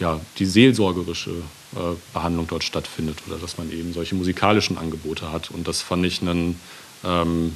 [0.00, 1.78] ja, die seelsorgerische äh,
[2.12, 5.50] Behandlung dort stattfindet oder dass man eben solche musikalischen Angebote hat.
[5.50, 6.58] Und das fand ich einen
[7.04, 7.54] ähm,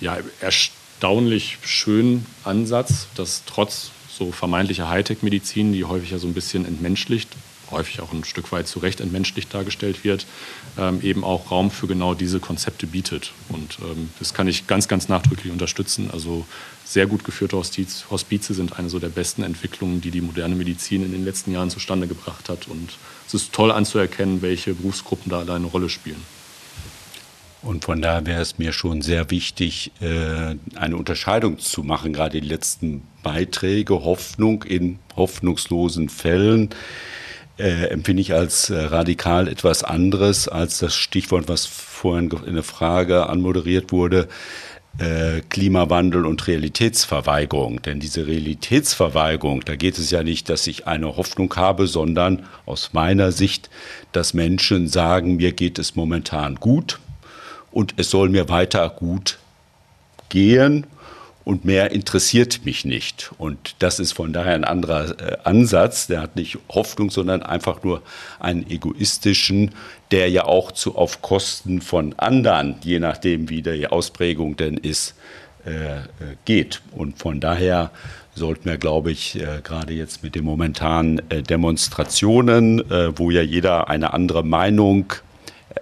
[0.00, 6.64] ja, erstaunlich schönen Ansatz, dass trotz so vermeintlicher Hightech-Medizin, die häufig ja so ein bisschen
[6.64, 7.28] entmenschlicht,
[7.70, 10.26] häufig auch ein Stück weit zu Recht entmenschlicht dargestellt wird,
[10.78, 13.32] ähm, eben auch Raum für genau diese Konzepte bietet.
[13.48, 16.10] Und ähm, das kann ich ganz, ganz nachdrücklich unterstützen.
[16.12, 16.46] Also
[16.84, 21.04] sehr gut geführte Hospiz, Hospize sind eine so der besten Entwicklungen, die die moderne Medizin
[21.04, 22.68] in den letzten Jahren zustande gebracht hat.
[22.68, 22.90] Und
[23.26, 26.22] es ist toll anzuerkennen, welche Berufsgruppen da eine Rolle spielen.
[27.66, 32.40] Und von daher wäre es mir schon sehr wichtig, äh, eine Unterscheidung zu machen, gerade
[32.40, 36.70] die letzten Beiträge, Hoffnung in hoffnungslosen Fällen.
[37.58, 42.62] Äh, empfinde ich als äh, radikal etwas anderes als das Stichwort, was vorhin in der
[42.62, 44.28] Frage anmoderiert wurde,
[44.98, 47.82] äh, Klimawandel und Realitätsverweigerung.
[47.82, 52.92] Denn diese Realitätsverweigerung, da geht es ja nicht, dass ich eine Hoffnung habe, sondern aus
[52.92, 53.70] meiner Sicht,
[54.12, 57.00] dass Menschen sagen, mir geht es momentan gut,
[57.76, 59.38] und es soll mir weiter gut
[60.30, 60.86] gehen
[61.44, 63.32] und mehr interessiert mich nicht.
[63.36, 66.06] Und das ist von daher ein anderer äh, Ansatz.
[66.06, 68.00] Der hat nicht Hoffnung, sondern einfach nur
[68.40, 69.72] einen egoistischen,
[70.10, 75.14] der ja auch zu, auf Kosten von anderen, je nachdem wie die Ausprägung denn ist,
[75.66, 76.02] äh, äh
[76.46, 76.80] geht.
[76.92, 77.90] Und von daher
[78.34, 82.82] sollten wir, glaube ich, äh, gerade jetzt mit den momentanen Demonstrationen,
[83.16, 85.12] wo ja jeder eine andere Meinung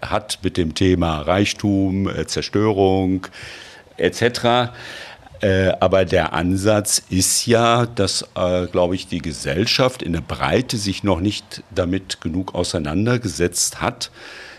[0.02, 3.26] hat mit dem Thema Reichtum, Zerstörung
[3.96, 4.70] etc.,
[5.44, 10.78] äh, aber der Ansatz ist ja, dass, äh, glaube ich, die Gesellschaft in der Breite
[10.78, 14.11] sich noch nicht damit genug auseinandergesetzt hat.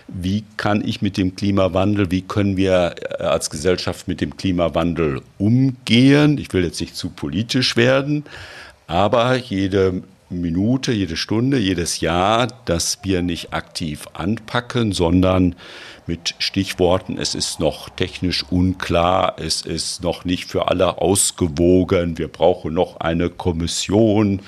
[0.08, 5.21] Wie kann ich mit dem Klimawandel, wie können wir äh, als Gesellschaft mit dem Klimawandel
[5.39, 6.38] umgehen?
[6.38, 8.24] Ich will jetzt nicht zu politisch werden,
[8.86, 10.04] aber jede
[10.41, 15.56] Minute, jede Stunde, jedes Jahr, dass wir nicht aktiv anpacken, sondern
[16.08, 22.28] mit Stichworten, es ist noch technisch unklar, es ist noch nicht für alle ausgewogen, wir
[22.28, 24.41] brauchen noch eine Kommission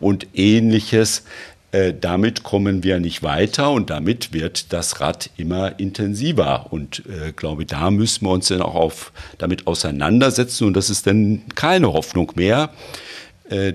[0.00, 1.24] und ähnliches.
[1.70, 6.66] Äh, damit kommen wir nicht weiter und damit wird das Rad immer intensiver.
[6.70, 11.06] Und äh, glaube, da müssen wir uns dann auch auf, damit auseinandersetzen und das ist
[11.06, 12.70] dann keine Hoffnung mehr,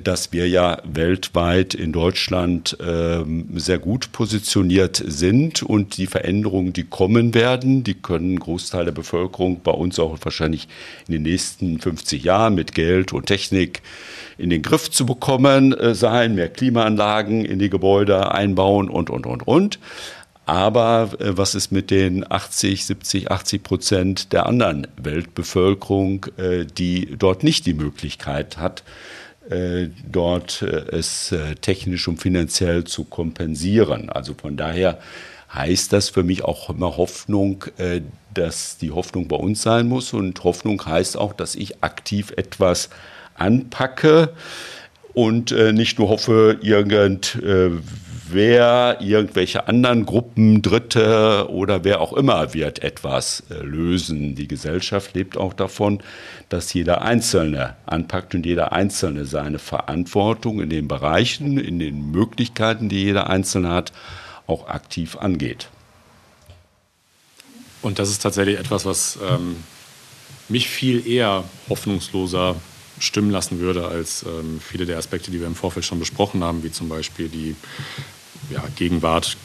[0.03, 6.83] dass wir ja weltweit in Deutschland ähm, sehr gut positioniert sind und die Veränderungen, die
[6.83, 10.67] kommen werden, die können Großteil der Bevölkerung bei uns auch wahrscheinlich
[11.07, 13.81] in den nächsten 50 Jahren mit Geld und Technik
[14.37, 19.25] in den Griff zu bekommen äh, sein, mehr Klimaanlagen in die Gebäude einbauen und, und,
[19.25, 19.79] und, und.
[20.45, 26.27] Aber äh, was ist mit den 80, 70, 80 Prozent der anderen Weltbevölkerung,
[26.77, 29.22] die dort nicht die Möglichkeit hat, äh,
[30.09, 34.09] dort äh, es äh, technisch und finanziell zu kompensieren.
[34.09, 34.99] Also von daher
[35.53, 37.65] heißt das für mich auch immer Hoffnung,
[38.33, 40.11] dass die Hoffnung bei uns sein muss.
[40.11, 42.89] Und Hoffnung heißt auch, dass ich aktiv etwas
[43.35, 44.33] anpacke
[45.13, 47.37] und nicht nur hoffe, irgend
[48.33, 54.35] wer, irgendwelche anderen Gruppen, Dritte oder wer auch immer wird etwas äh, lösen.
[54.35, 56.01] Die Gesellschaft lebt auch davon,
[56.49, 62.89] dass jeder Einzelne anpackt und jeder Einzelne seine Verantwortung in den Bereichen, in den Möglichkeiten,
[62.89, 63.93] die jeder Einzelne hat,
[64.47, 65.69] auch aktiv angeht.
[67.81, 69.57] Und das ist tatsächlich etwas, was ähm,
[70.49, 72.55] mich viel eher hoffnungsloser
[72.99, 76.63] stimmen lassen würde als ähm, viele der Aspekte, die wir im Vorfeld schon besprochen haben,
[76.63, 77.55] wie zum Beispiel die
[78.49, 79.37] ja, Gegenwart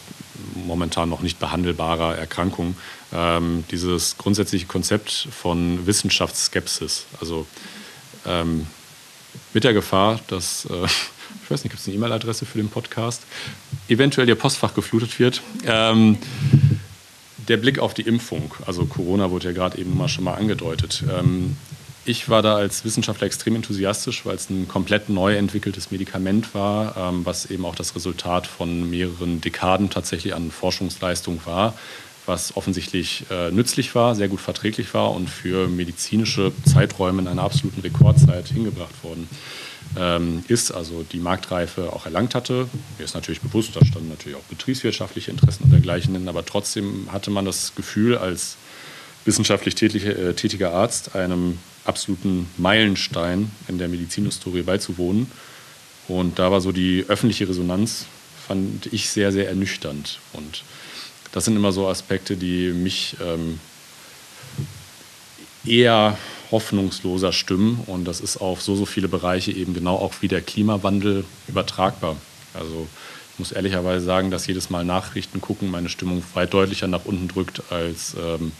[0.54, 2.76] momentan noch nicht behandelbarer Erkrankung.
[3.12, 7.46] Ähm, dieses grundsätzliche Konzept von Wissenschaftsskepsis, also
[8.26, 8.66] ähm,
[9.54, 10.84] mit der Gefahr, dass, äh,
[11.44, 13.22] ich weiß nicht, gibt es eine E-Mail-Adresse für den Podcast,
[13.88, 15.42] eventuell Ihr Postfach geflutet wird.
[15.64, 16.18] Ähm,
[17.48, 21.02] der Blick auf die Impfung, also Corona wurde ja gerade eben mal schon mal angedeutet.
[22.08, 26.96] Ich war da als Wissenschaftler extrem enthusiastisch, weil es ein komplett neu entwickeltes Medikament war,
[26.96, 31.74] ähm, was eben auch das Resultat von mehreren Dekaden tatsächlich an Forschungsleistung war,
[32.24, 37.42] was offensichtlich äh, nützlich war, sehr gut verträglich war und für medizinische Zeiträume in einer
[37.42, 39.28] absoluten Rekordzeit hingebracht worden
[39.98, 42.70] ähm, ist, also die Marktreife auch erlangt hatte.
[42.96, 47.30] Mir ist natürlich bewusst, da standen natürlich auch betriebswirtschaftliche Interessen und dergleichen, aber trotzdem hatte
[47.30, 48.56] man das Gefühl als
[49.26, 55.30] wissenschaftlich tätige, äh, tätiger Arzt einem absoluten Meilenstein in der Medizinhistorie beizuwohnen.
[56.06, 58.06] Und da war so die öffentliche Resonanz,
[58.46, 60.20] fand ich sehr, sehr ernüchternd.
[60.32, 60.62] Und
[61.32, 63.60] das sind immer so Aspekte, die mich ähm,
[65.66, 66.16] eher
[66.50, 67.82] hoffnungsloser stimmen.
[67.86, 72.16] Und das ist auf so, so viele Bereiche eben genau auch wie der Klimawandel übertragbar.
[72.54, 72.88] Also
[73.34, 77.28] ich muss ehrlicherweise sagen, dass jedes Mal Nachrichten gucken meine Stimmung weit deutlicher nach unten
[77.28, 78.52] drückt als ähm,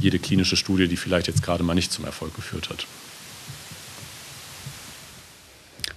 [0.00, 2.86] jede klinische Studie, die vielleicht jetzt gerade mal nicht zum Erfolg geführt hat.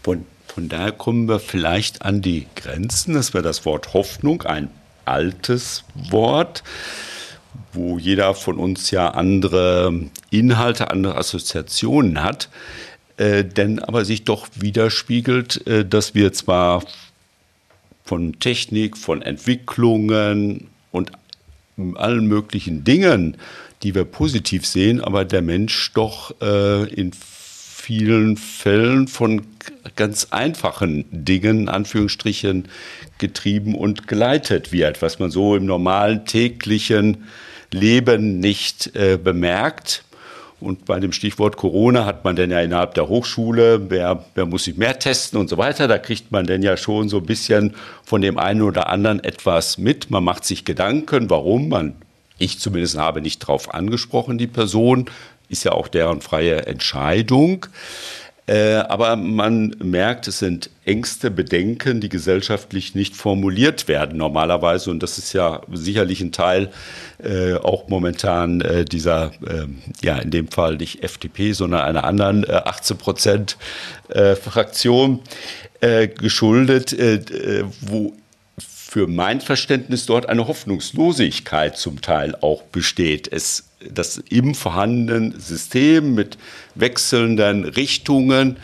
[0.03, 3.13] Von, von daher kommen wir vielleicht an die Grenzen.
[3.13, 4.69] Das wäre das Wort Hoffnung, ein
[5.05, 6.63] altes Wort,
[7.73, 9.93] wo jeder von uns ja andere
[10.29, 12.49] Inhalte, andere Assoziationen hat,
[13.17, 16.83] äh, denn aber sich doch widerspiegelt, äh, dass wir zwar
[18.05, 21.11] von Technik, von Entwicklungen und
[21.95, 23.37] allen möglichen Dingen
[23.83, 29.47] die wir positiv sehen, aber der Mensch doch äh, in vielen Fällen von
[29.95, 32.67] ganz einfachen Dingen, Anführungsstrichen,
[33.17, 37.25] getrieben und geleitet wird, was man so im normalen täglichen
[37.71, 40.03] Leben nicht äh, bemerkt.
[40.59, 44.65] Und bei dem Stichwort Corona hat man dann ja innerhalb der Hochschule, wer, wer muss
[44.65, 45.87] sich mehr testen und so weiter.
[45.87, 49.77] Da kriegt man dann ja schon so ein bisschen von dem einen oder anderen etwas
[49.77, 50.11] mit.
[50.11, 51.69] Man macht sich Gedanken, warum.
[51.69, 51.95] Man
[52.39, 55.09] ich zumindest habe nicht darauf angesprochen, die Person.
[55.49, 57.67] ist ja auch deren freie Entscheidung.
[58.49, 64.89] Äh, aber man merkt, es sind Ängste, Bedenken, die gesellschaftlich nicht formuliert werden normalerweise.
[64.89, 66.71] Und das ist ja sicherlich ein Teil
[67.23, 69.67] äh, auch momentan äh, dieser, äh,
[70.01, 73.57] ja, in dem Fall nicht FDP, sondern einer anderen 18 äh, Prozent
[74.09, 75.19] äh, Fraktion
[75.81, 76.93] geschuldet,
[77.79, 78.11] wo
[78.89, 83.31] für mein Verständnis dort eine Hoffnungslosigkeit zum Teil auch besteht.
[83.31, 86.37] Es das im vorhandenen System mit
[86.75, 88.57] wechselnden Richtungen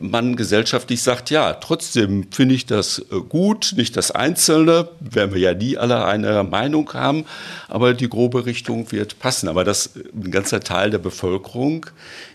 [0.00, 5.40] man gesellschaftlich sagt, ja, trotzdem finde ich das äh, gut, nicht das Einzelne, werden wir
[5.40, 7.24] ja nie alle eine Meinung haben,
[7.66, 9.48] aber die grobe Richtung wird passen.
[9.48, 11.86] Aber dass ein ganzer Teil der Bevölkerung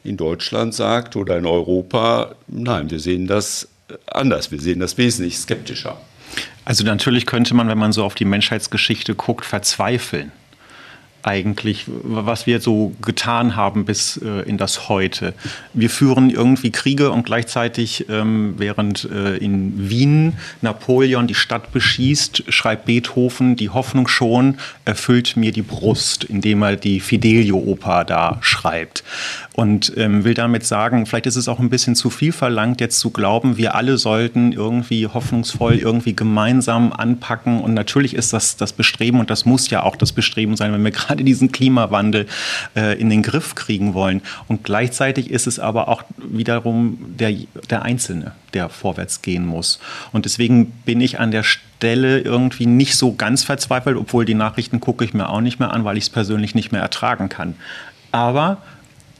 [0.03, 3.69] in Deutschland sagt oder in Europa, nein, wir sehen das
[4.07, 5.97] anders, wir sehen das wesentlich skeptischer.
[6.65, 10.31] Also natürlich könnte man, wenn man so auf die Menschheitsgeschichte guckt, verzweifeln
[11.23, 15.33] eigentlich, was wir so getan haben bis äh, in das Heute.
[15.73, 22.43] Wir führen irgendwie Kriege und gleichzeitig, ähm, während äh, in Wien Napoleon die Stadt beschießt,
[22.49, 29.03] schreibt Beethoven, die Hoffnung schon erfüllt mir die Brust, indem er die Fidelio-Oper da schreibt.
[29.53, 32.99] Und ähm, will damit sagen, vielleicht ist es auch ein bisschen zu viel verlangt, jetzt
[32.99, 37.61] zu glauben, wir alle sollten irgendwie hoffnungsvoll irgendwie gemeinsam anpacken.
[37.61, 40.83] Und natürlich ist das das Bestreben und das muss ja auch das Bestreben sein, wenn
[40.83, 42.25] wir gerade gerade diesen Klimawandel
[42.75, 44.21] äh, in den Griff kriegen wollen.
[44.47, 47.33] Und gleichzeitig ist es aber auch wiederum der,
[47.69, 49.79] der Einzelne, der vorwärts gehen muss.
[50.11, 54.79] Und deswegen bin ich an der Stelle irgendwie nicht so ganz verzweifelt, obwohl die Nachrichten
[54.79, 57.55] gucke ich mir auch nicht mehr an, weil ich es persönlich nicht mehr ertragen kann.
[58.11, 58.57] Aber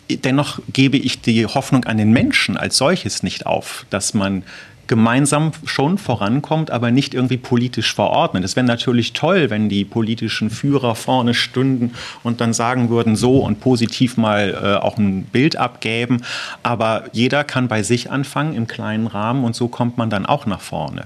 [0.09, 4.43] dennoch gebe ich die Hoffnung an den Menschen als solches nicht auf, dass man
[4.88, 8.43] gemeinsam schon vorankommt, aber nicht irgendwie politisch verordnet.
[8.43, 13.39] Es wäre natürlich toll, wenn die politischen Führer vorne stünden und dann sagen würden, so
[13.39, 16.21] und positiv mal äh, auch ein Bild abgeben.
[16.63, 20.45] Aber jeder kann bei sich anfangen im kleinen Rahmen und so kommt man dann auch
[20.45, 21.05] nach vorne.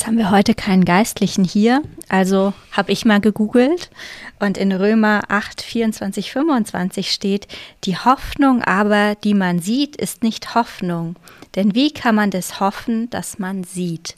[0.00, 3.90] Jetzt haben wir heute keinen Geistlichen hier, also habe ich mal gegoogelt
[4.38, 7.46] und in Römer 8, 24, 25 steht,
[7.84, 11.16] die Hoffnung aber, die man sieht, ist nicht Hoffnung.
[11.54, 14.16] Denn wie kann man das hoffen, dass man sieht?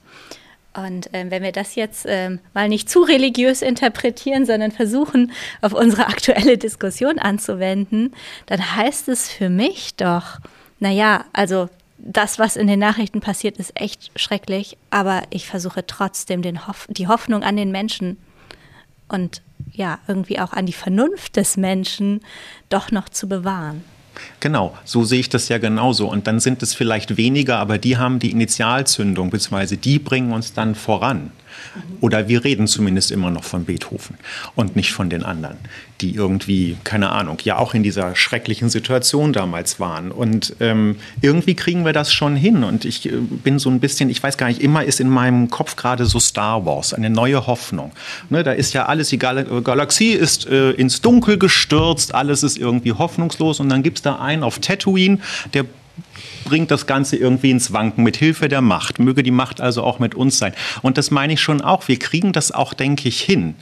[0.72, 5.72] Und äh, wenn wir das jetzt äh, mal nicht zu religiös interpretieren, sondern versuchen, auf
[5.72, 8.14] unsere aktuelle Diskussion anzuwenden,
[8.46, 10.38] dann heißt es für mich doch,
[10.78, 11.68] naja, also
[12.04, 17.06] das, was in den Nachrichten passiert, ist echt schrecklich, aber ich versuche trotzdem Hoff die
[17.06, 18.16] Hoffnung an den Menschen
[19.08, 19.42] und
[19.72, 22.20] ja, irgendwie auch an die Vernunft des Menschen
[22.68, 23.84] doch noch zu bewahren.
[24.40, 26.08] Genau, so sehe ich das ja genauso.
[26.10, 30.52] Und dann sind es vielleicht weniger, aber die haben die Initialzündung, beziehungsweise die bringen uns
[30.52, 31.30] dann voran.
[32.00, 34.16] Oder wir reden zumindest immer noch von Beethoven
[34.54, 35.56] und nicht von den anderen,
[36.00, 40.10] die irgendwie, keine Ahnung, ja auch in dieser schrecklichen Situation damals waren.
[40.10, 42.64] Und ähm, irgendwie kriegen wir das schon hin.
[42.64, 45.48] Und ich äh, bin so ein bisschen, ich weiß gar nicht, immer ist in meinem
[45.48, 47.92] Kopf gerade so Star Wars, eine neue Hoffnung.
[48.30, 52.58] Ne, da ist ja alles, die Gal Galaxie ist äh, ins Dunkel gestürzt, alles ist
[52.58, 53.60] irgendwie hoffnungslos.
[53.60, 55.18] Und dann gibt es da einen auf Tatooine,
[55.54, 55.64] der
[56.44, 58.98] bringt das Ganze irgendwie ins Wanken mit Hilfe der Macht.
[58.98, 60.52] Möge die Macht also auch mit uns sein.
[60.82, 61.88] Und das meine ich schon auch.
[61.88, 63.54] Wir kriegen das auch, denke ich, hin.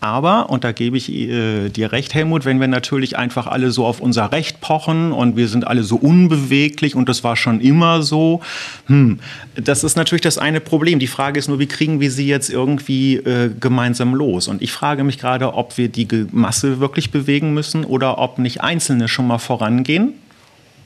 [0.00, 3.84] Aber, und da gebe ich äh, dir recht, Helmut, wenn wir natürlich einfach alle so
[3.84, 8.02] auf unser Recht pochen und wir sind alle so unbeweglich und das war schon immer
[8.02, 8.40] so,
[8.86, 9.18] hm,
[9.56, 11.00] das ist natürlich das eine Problem.
[11.00, 14.46] Die Frage ist nur, wie kriegen wir sie jetzt irgendwie äh, gemeinsam los?
[14.46, 18.60] Und ich frage mich gerade, ob wir die Masse wirklich bewegen müssen oder ob nicht
[18.60, 20.14] Einzelne schon mal vorangehen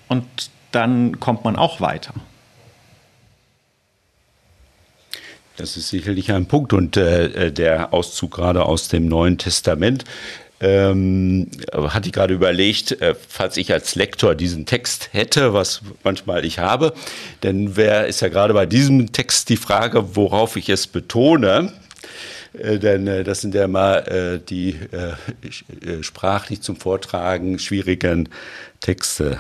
[0.08, 0.24] und
[0.72, 2.14] dann kommt man auch weiter.
[5.56, 6.72] Das ist sicherlich ein Punkt.
[6.72, 10.04] Und äh, äh der Auszug gerade aus dem Neuen Testament
[10.60, 16.44] ähm, hatte ich gerade überlegt, äh, falls ich als Lektor diesen Text hätte, was manchmal
[16.44, 16.94] ich habe,
[17.42, 21.72] denn wer ist ja gerade bei diesem Text die Frage, worauf ich es betone.
[22.52, 24.76] Äh, denn äh, das sind ja immer äh, die
[26.00, 28.28] sprachlich zum Vortragen schwierigen
[28.80, 29.38] Texte.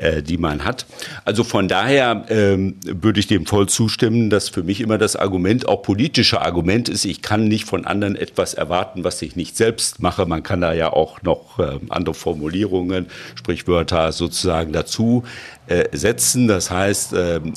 [0.00, 0.86] Äh, die man hat.
[1.26, 5.68] Also von daher ähm, würde ich dem voll zustimmen, dass für mich immer das Argument,
[5.68, 10.00] auch politische Argument ist, ich kann nicht von anderen etwas erwarten, was ich nicht selbst
[10.00, 10.24] mache.
[10.24, 15.24] Man kann da ja auch noch äh, andere Formulierungen, Sprichwörter sozusagen dazu
[15.66, 16.48] äh, setzen.
[16.48, 17.52] Das heißt, ähm,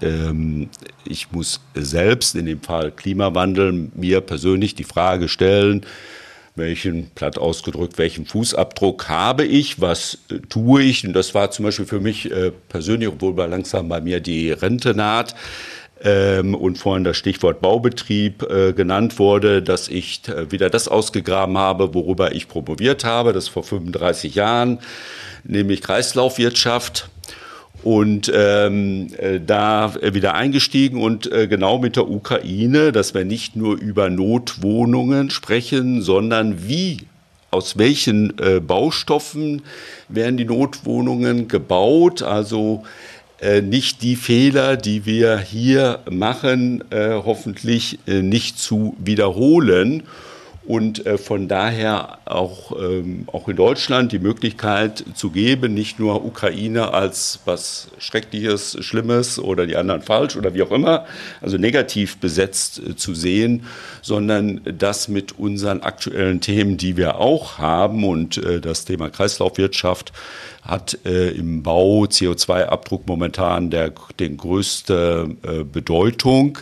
[0.00, 0.68] äh, ähm,
[1.04, 5.84] ich muss selbst in dem Fall Klimawandel mir persönlich die Frage stellen,
[6.54, 11.06] welchen, platt ausgedrückt, welchen Fußabdruck habe ich, was äh, tue ich.
[11.06, 14.52] Und das war zum Beispiel für mich äh, persönlich, obwohl bei langsam bei mir die
[14.52, 15.34] Rente naht,
[16.04, 21.56] ähm, und vorhin das Stichwort Baubetrieb äh, genannt wurde, dass ich äh, wieder das ausgegraben
[21.56, 24.80] habe, worüber ich promoviert habe, das vor 35 Jahren,
[25.44, 27.08] nämlich Kreislaufwirtschaft
[27.82, 33.56] und ähm, äh, da wieder eingestiegen und äh, genau mit der Ukraine, dass wir nicht
[33.56, 36.98] nur über Notwohnungen sprechen, sondern wie
[37.50, 39.62] aus welchen äh, Baustoffen
[40.08, 42.84] werden die Notwohnungen gebaut, also
[43.40, 50.04] äh, nicht die Fehler, die wir hier machen, äh, hoffentlich äh, nicht zu wiederholen
[50.64, 56.24] und äh, von daher auch, ähm, auch in Deutschland die Möglichkeit zu geben, nicht nur
[56.24, 61.04] Ukraine als was Schreckliches, Schlimmes oder die anderen falsch oder wie auch immer,
[61.40, 63.64] also negativ besetzt äh, zu sehen,
[64.02, 68.04] sondern das mit unseren aktuellen Themen, die wir auch haben.
[68.04, 70.12] Und äh, das Thema Kreislaufwirtschaft
[70.62, 75.28] hat im Bau CO2-Abdruck momentan der, den größte
[75.72, 76.58] Bedeutung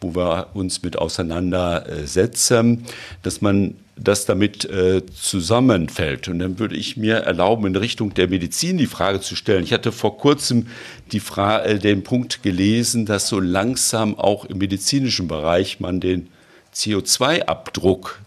[0.00, 2.84] wo wir uns mit auseinandersetzen,
[3.22, 6.28] dass man das damit äh, zusammenfällt.
[6.28, 9.64] Und dann würde ich mir erlauben, in Richtung der Medizin die Frage zu stellen.
[9.64, 10.68] Ich hatte vor kurzem
[11.12, 16.28] die äh, den Punkt gelesen, dass so langsam auch im medizinischen Bereich man den
[16.74, 18.20] CO2-Abdruck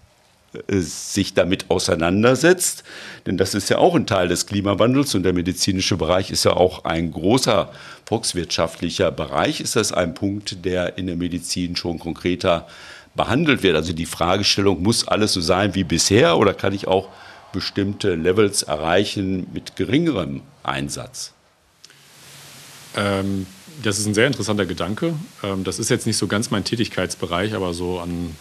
[0.68, 2.84] äh, sich damit auseinandersetzt.
[3.26, 6.54] Denn das ist ja auch ein Teil des Klimawandels und der medizinische Bereich ist ja
[6.54, 7.72] auch ein großer
[8.12, 9.62] volkswirtschaftlicher Bereich.
[9.62, 12.68] Ist das ein Punkt, der in der Medizin schon konkreter
[13.16, 13.78] behandelt wird?
[13.78, 17.08] Also die Fragestellung, muss alles so sein wie bisher oder kann ich auch
[17.54, 21.32] bestimmte Levels erreichen mit geringerem Einsatz?
[22.98, 23.48] Ähm,
[23.82, 25.14] das ist ein sehr interessanter Gedanke.
[25.42, 28.36] Ähm, das ist jetzt nicht so ganz mein Tätigkeitsbereich, aber so an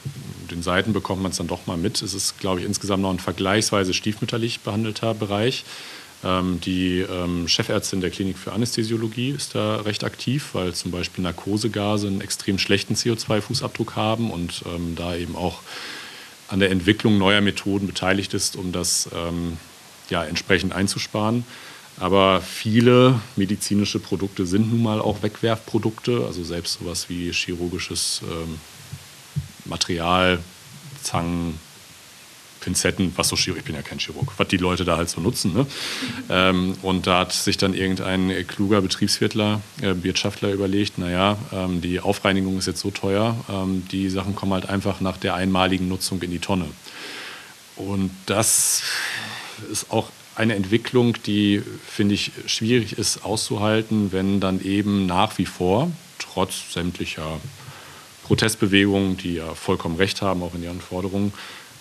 [0.51, 2.03] den Seiten bekommt man es dann doch mal mit.
[2.03, 5.65] Es ist, glaube ich, insgesamt noch ein vergleichsweise stiefmütterlich behandelter Bereich.
[6.23, 11.25] Ähm, die ähm, Chefärztin der Klinik für Anästhesiologie ist da recht aktiv, weil zum Beispiel
[11.25, 15.63] Narkosegase einen extrem schlechten CO2-Fußabdruck haben und ähm, da eben auch
[16.49, 19.09] an der Entwicklung neuer Methoden beteiligt ist, um das
[20.09, 21.45] ja, entsprechend einzusparen.
[22.01, 28.23] Aber viele medizinische Produkte sind nun mal auch Wegwerfprodukte, also selbst sowas wie chirurgisches
[29.65, 30.41] Material,
[31.05, 31.57] Zangen,
[32.61, 35.21] Pinzetten, was so Chirurg, ich bin ja kein Chirurg, was die Leute da halt so
[35.21, 35.53] nutzen.
[35.55, 35.67] Ne?
[36.29, 42.01] Ähm, und da hat sich dann irgendein kluger Betriebswirtler, äh, Wirtschaftler überlegt, naja, ähm, die
[42.01, 46.23] Aufreinigung ist jetzt so teuer, ähm, die Sachen kommen halt einfach nach der einmaligen Nutzung
[46.23, 46.67] in die Tonne.
[47.77, 48.83] Und das
[49.71, 55.47] ist auch eine Entwicklung, die, finde ich, schwierig ist auszuhalten, wenn dann eben nach wie
[55.47, 57.41] vor, trotz sämtlicher
[58.25, 61.33] Protestbewegungen, die ja vollkommen recht haben, auch in ihren Forderungen,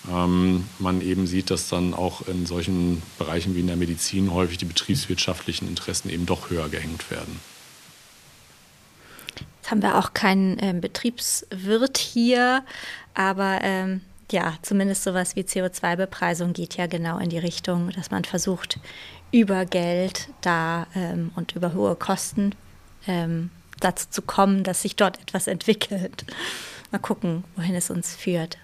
[0.05, 4.65] man eben sieht, dass dann auch in solchen Bereichen wie in der Medizin häufig die
[4.65, 7.39] betriebswirtschaftlichen Interessen eben doch höher gehängt werden.
[9.61, 12.63] Jetzt haben wir auch keinen äh, Betriebswirt hier,
[13.13, 18.23] aber ähm, ja, zumindest sowas wie CO2-Bepreisung geht ja genau in die Richtung, dass man
[18.23, 18.79] versucht,
[19.31, 22.55] über Geld da ähm, und über hohe Kosten
[23.07, 26.25] ähm, dazu zu kommen, dass sich dort etwas entwickelt.
[26.91, 28.57] Mal gucken, wohin es uns führt.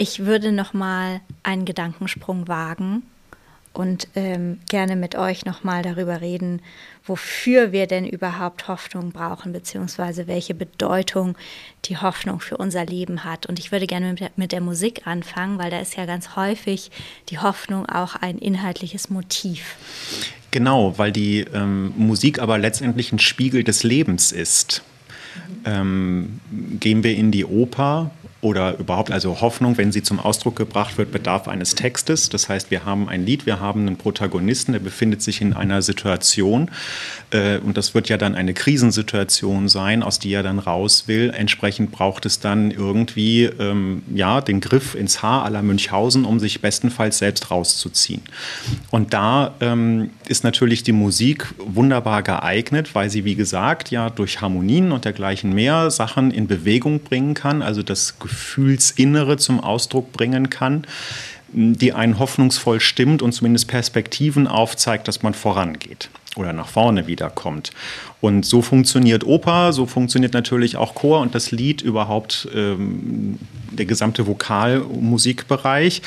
[0.00, 3.02] Ich würde noch mal einen Gedankensprung wagen
[3.72, 6.62] und ähm, gerne mit euch noch mal darüber reden,
[7.04, 11.36] wofür wir denn überhaupt Hoffnung brauchen, beziehungsweise welche Bedeutung
[11.86, 13.46] die Hoffnung für unser Leben hat.
[13.46, 16.36] Und ich würde gerne mit der, mit der Musik anfangen, weil da ist ja ganz
[16.36, 16.92] häufig
[17.28, 19.74] die Hoffnung auch ein inhaltliches Motiv.
[20.52, 24.82] Genau, weil die ähm, Musik aber letztendlich ein Spiegel des Lebens ist.
[25.64, 26.40] Ähm,
[26.78, 31.10] gehen wir in die Oper oder überhaupt also Hoffnung, wenn sie zum Ausdruck gebracht wird,
[31.10, 32.28] bedarf eines Textes.
[32.28, 35.82] Das heißt, wir haben ein Lied, wir haben einen Protagonisten, der befindet sich in einer
[35.82, 36.70] Situation
[37.32, 41.32] äh, und das wird ja dann eine Krisensituation sein, aus die er dann raus will.
[41.36, 46.60] Entsprechend braucht es dann irgendwie ähm, ja den Griff ins Haar aller Münchhausen, um sich
[46.60, 48.22] bestenfalls selbst rauszuziehen.
[48.90, 54.40] Und da ähm, ist natürlich die Musik wunderbar geeignet, weil sie wie gesagt ja durch
[54.40, 57.62] Harmonien und dergleichen mehr Sachen in Bewegung bringen kann.
[57.62, 60.86] Also das Gefühlsinnere zum Ausdruck bringen kann,
[61.52, 67.72] die einen hoffnungsvoll stimmt und zumindest Perspektiven aufzeigt, dass man vorangeht oder nach vorne wiederkommt.
[68.20, 73.38] Und so funktioniert Oper, so funktioniert natürlich auch Chor und das Lied überhaupt, ähm,
[73.70, 76.02] der gesamte Vokalmusikbereich.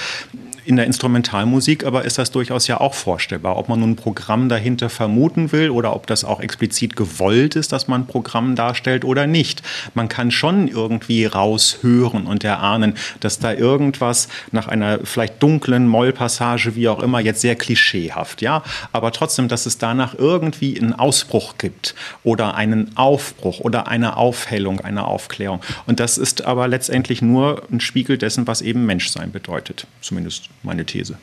[0.66, 3.58] In der Instrumentalmusik aber ist das durchaus ja auch vorstellbar.
[3.58, 7.72] Ob man nun ein Programm dahinter vermuten will oder ob das auch explizit gewollt ist,
[7.72, 9.62] dass man ein Programm darstellt oder nicht.
[9.94, 16.76] Man kann schon irgendwie raushören und erahnen, dass da irgendwas nach einer vielleicht dunklen Mollpassage,
[16.76, 18.64] wie auch immer, jetzt sehr klischeehaft, ja.
[18.92, 24.82] Aber trotzdem, dass es danach irgendwie einen Ausbruch gibt oder einen Aufbruch oder eine Aufhellung,
[24.82, 25.62] eine Aufklärung.
[25.88, 29.88] Und das ist aber letztendlich nur ein Spiegel dessen, was eben Menschsein bedeutet.
[30.02, 31.18] Zumindest meine These.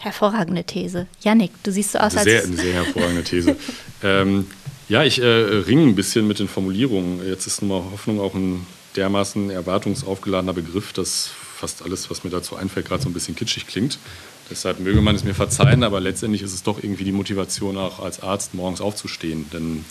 [0.00, 1.06] Hervorragende These.
[1.22, 2.24] Yannick, du siehst so aus als...
[2.24, 3.56] Sehr, eine sehr hervorragende These.
[4.02, 4.46] ähm,
[4.88, 7.26] ja, ich äh, ringe ein bisschen mit den Formulierungen.
[7.26, 12.30] Jetzt ist nun mal Hoffnung auch ein dermaßen erwartungsaufgeladener Begriff, dass fast alles, was mir
[12.30, 13.98] dazu einfällt, gerade so ein bisschen kitschig klingt.
[14.50, 17.98] Deshalb möge man es mir verzeihen, aber letztendlich ist es doch irgendwie die Motivation, auch
[17.98, 19.46] als Arzt morgens aufzustehen.
[19.52, 19.84] Denn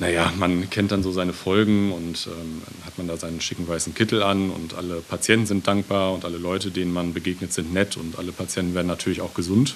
[0.00, 3.94] naja, man kennt dann so seine Folgen und ähm, hat man da seinen schicken weißen
[3.94, 7.96] Kittel an und alle Patienten sind dankbar und alle Leute, denen man begegnet, sind nett
[7.96, 9.74] und alle Patienten werden natürlich auch gesund.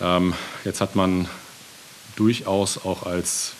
[0.00, 0.34] Ähm,
[0.64, 1.28] jetzt hat man
[2.16, 3.52] durchaus auch als,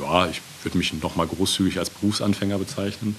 [0.00, 3.16] ja, ich würde mich nochmal großzügig als Berufsanfänger bezeichnen,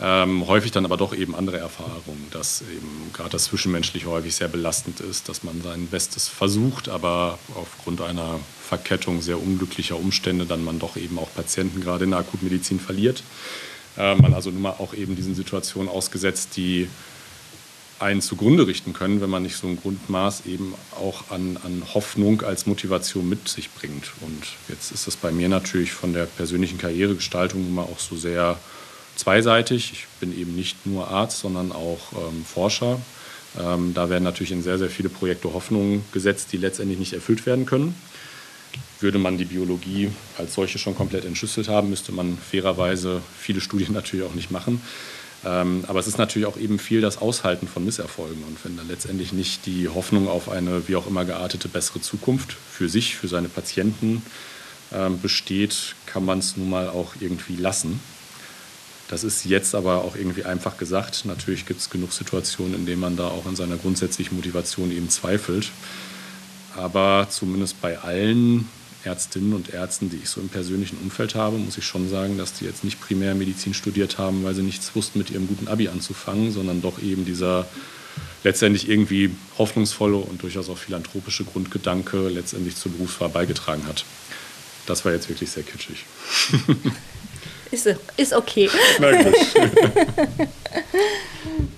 [0.00, 4.48] ähm, häufig dann aber doch eben andere Erfahrungen, dass eben gerade das Zwischenmenschliche häufig sehr
[4.48, 10.64] belastend ist, dass man sein Bestes versucht, aber aufgrund einer Verkettung sehr unglücklicher Umstände dann
[10.64, 13.22] man doch eben auch Patienten gerade in der Akutmedizin verliert.
[13.96, 16.88] Äh, man also nun mal auch eben diesen Situationen ausgesetzt, die
[18.00, 22.42] einen zugrunde richten können, wenn man nicht so ein Grundmaß eben auch an, an Hoffnung
[22.42, 24.12] als Motivation mit sich bringt.
[24.20, 28.58] Und jetzt ist das bei mir natürlich von der persönlichen Karrieregestaltung immer auch so sehr
[29.16, 29.92] zweiseitig.
[29.92, 33.00] Ich bin eben nicht nur Arzt, sondern auch ähm, Forscher.
[33.58, 37.46] Ähm, da werden natürlich in sehr, sehr viele Projekte Hoffnungen gesetzt, die letztendlich nicht erfüllt
[37.46, 37.94] werden können.
[39.00, 43.92] Würde man die Biologie als solche schon komplett entschlüsselt haben, müsste man fairerweise viele Studien
[43.94, 44.80] natürlich auch nicht machen.
[45.44, 48.42] Ähm, aber es ist natürlich auch eben viel das Aushalten von Misserfolgen.
[48.44, 52.52] Und wenn dann letztendlich nicht die Hoffnung auf eine wie auch immer geartete bessere Zukunft
[52.52, 54.22] für sich, für seine Patienten
[54.92, 58.00] ähm, besteht, kann man es nun mal auch irgendwie lassen.
[59.14, 61.24] Das ist jetzt aber auch irgendwie einfach gesagt.
[61.24, 65.08] Natürlich gibt es genug Situationen, in denen man da auch an seiner grundsätzlichen Motivation eben
[65.08, 65.70] zweifelt.
[66.74, 68.68] Aber zumindest bei allen
[69.04, 72.54] Ärztinnen und Ärzten, die ich so im persönlichen Umfeld habe, muss ich schon sagen, dass
[72.54, 75.86] die jetzt nicht primär Medizin studiert haben, weil sie nichts wussten, mit ihrem guten Abi
[75.86, 77.68] anzufangen, sondern doch eben dieser
[78.42, 84.04] letztendlich irgendwie hoffnungsvolle und durchaus auch philanthropische Grundgedanke letztendlich zur Berufswahl beigetragen hat.
[84.86, 86.04] Das war jetzt wirklich sehr kitschig.
[87.74, 88.70] Ist, ist okay.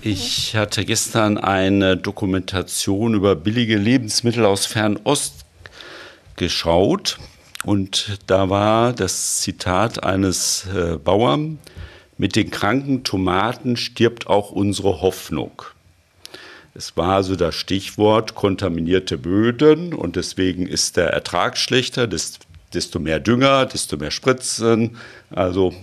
[0.03, 5.45] ich hatte gestern eine Dokumentation über billige Lebensmittel aus Fernost
[6.35, 7.17] geschaut
[7.63, 11.57] und da war das Zitat eines äh, Bauern,
[12.19, 15.63] mit den kranken Tomaten stirbt auch unsere Hoffnung.
[16.75, 22.05] Es war also das Stichwort kontaminierte Böden und deswegen ist der Ertrag schlechter,
[22.73, 24.97] desto mehr Dünger, desto mehr Spritzen.
[25.29, 25.73] Also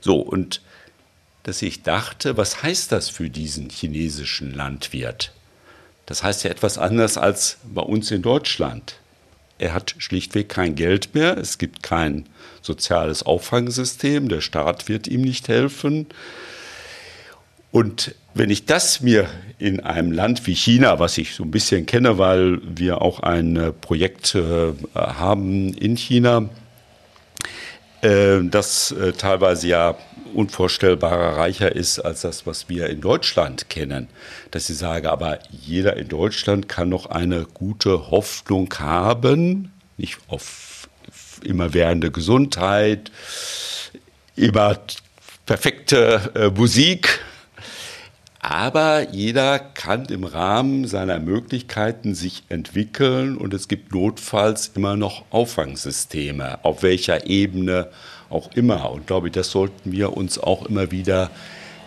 [0.00, 0.60] so, und
[1.44, 5.32] dass ich dachte, was heißt das für diesen chinesischen Landwirt?
[6.06, 8.96] Das heißt ja etwas anders als bei uns in Deutschland.
[9.58, 12.26] Er hat schlichtweg kein Geld mehr, es gibt kein
[12.60, 16.06] soziales Auffangsystem, der Staat wird ihm nicht helfen.
[17.70, 19.28] Und wenn ich das mir
[19.58, 23.56] in einem Land wie China, was ich so ein bisschen kenne, weil wir auch ein
[23.56, 26.48] äh, Projekt äh, haben in China,
[28.02, 29.96] äh, das teilweise ja
[30.34, 34.08] unvorstellbarer reicher ist als das, was wir in Deutschland kennen.
[34.50, 40.88] Dass ich sage, aber jeder in Deutschland kann noch eine gute Hoffnung haben, nicht auf
[41.44, 43.12] immerwährende Gesundheit,
[44.34, 44.80] immer
[45.46, 47.20] perfekte äh, Musik,
[48.44, 55.24] aber jeder kann im Rahmen seiner Möglichkeiten sich entwickeln und es gibt notfalls immer noch
[55.30, 57.88] Auffangsysteme, auf welcher Ebene
[58.28, 58.90] auch immer.
[58.90, 61.30] Und glaube ich, das sollten wir uns auch immer wieder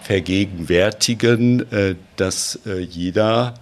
[0.02, 3.54] vergegenwärtigen, äh, dass äh, jeder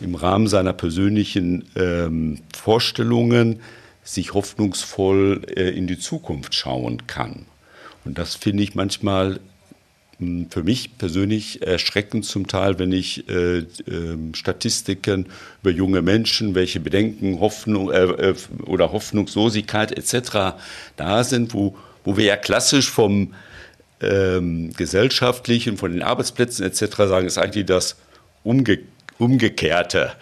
[0.00, 3.60] im Rahmen seiner persönlichen ähm, Vorstellungen
[4.02, 7.46] sich hoffnungsvoll äh, in die Zukunft schauen kann.
[8.04, 9.51] Und das finde ich manchmal hm,
[10.18, 13.64] für mich persönlich erschreckend zum Teil, wenn ich äh, äh,
[14.34, 15.26] Statistiken
[15.62, 18.34] über junge Menschen, welche Bedenken, Hoffnung äh,
[18.64, 20.56] oder Hoffnungslosigkeit etc.
[20.96, 23.34] da sind, wo, wo wir ja klassisch vom
[24.00, 26.96] ähm, gesellschaftlichen, von den Arbeitsplätzen etc.
[26.96, 27.96] sagen, ist eigentlich das
[28.42, 28.78] Umge
[29.18, 30.12] Umgekehrte.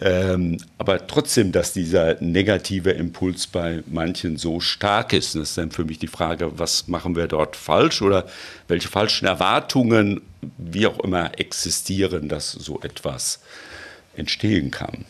[0.00, 5.70] Ähm, aber trotzdem, dass dieser negative Impuls bei manchen so stark ist, das ist dann
[5.70, 8.26] für mich die Frage, was machen wir dort falsch oder
[8.68, 10.20] welche falschen Erwartungen,
[10.58, 13.40] wie auch immer, existieren, dass so etwas
[14.16, 15.06] entstehen kann.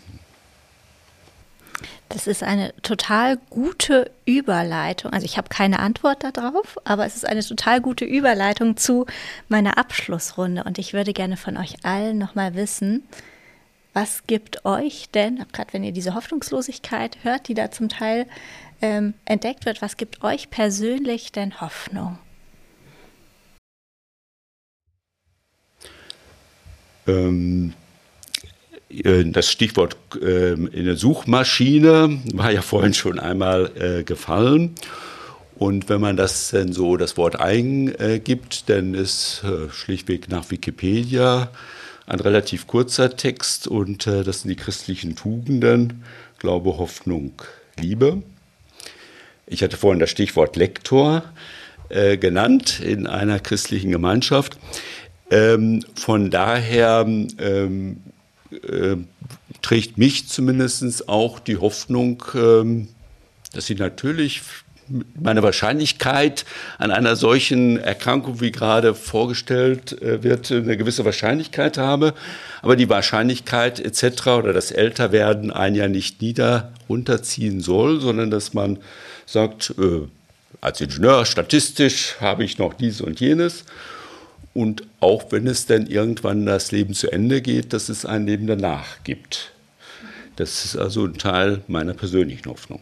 [2.09, 5.13] Das ist eine total gute Überleitung.
[5.13, 9.07] Also ich habe keine Antwort darauf, aber es ist eine total gute Überleitung zu
[9.49, 10.63] meiner Abschlussrunde.
[10.63, 13.03] Und ich würde gerne von euch allen nochmal wissen,
[13.97, 18.27] was gibt euch denn, gerade wenn ihr diese Hoffnungslosigkeit hört, die da zum Teil
[18.83, 22.19] ähm, entdeckt wird, was gibt euch persönlich denn Hoffnung?
[27.07, 27.73] Ähm,
[28.91, 34.75] äh, das Stichwort äh, in der Suchmaschine war ja vorhin schon einmal äh, gefallen.
[35.55, 41.51] Und wenn man das dann so das Wort eingibt, dann ist schlichtweg nach Wikipedia
[42.07, 46.05] ein relativ kurzer Text und das sind die christlichen Tugenden,
[46.39, 47.33] Glaube, Hoffnung,
[47.79, 48.23] Liebe.
[49.47, 51.25] Ich hatte vorhin das Stichwort Lektor
[51.89, 54.59] genannt in einer christlichen Gemeinschaft.
[55.31, 57.99] Ähm, von daher ähm,
[58.51, 58.97] äh,
[59.63, 62.89] trägt mich zumindest auch die Hoffnung, ähm,
[63.53, 64.43] dass sie natürlich
[65.21, 66.45] meine Wahrscheinlichkeit
[66.79, 72.15] an einer solchen Erkrankung, wie gerade vorgestellt äh, wird, eine gewisse Wahrscheinlichkeit habe.
[72.63, 74.29] Aber die Wahrscheinlichkeit etc.
[74.29, 78.79] oder das Älterwerden einen ja nicht nieder runterziehen soll, sondern dass man
[79.27, 80.07] sagt, äh,
[80.61, 83.65] als Ingenieur statistisch habe ich noch dies und jenes
[84.57, 88.47] und auch wenn es dann irgendwann das Leben zu Ende geht, dass es ein Leben
[88.47, 89.53] danach gibt.
[90.37, 92.81] Das ist also ein Teil meiner persönlichen Hoffnung.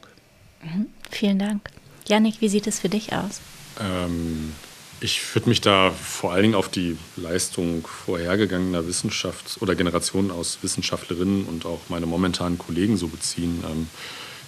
[0.62, 0.86] Mhm.
[1.10, 1.68] Vielen Dank.
[2.06, 3.40] Janik, wie sieht es für dich aus?
[3.80, 4.52] Ähm,
[5.00, 10.58] ich würde mich da vor allen Dingen auf die Leistung vorhergegangener Wissenschafts- oder Generationen aus
[10.62, 13.64] Wissenschaftlerinnen und auch meine momentanen Kollegen so beziehen.
[13.70, 13.88] Ähm,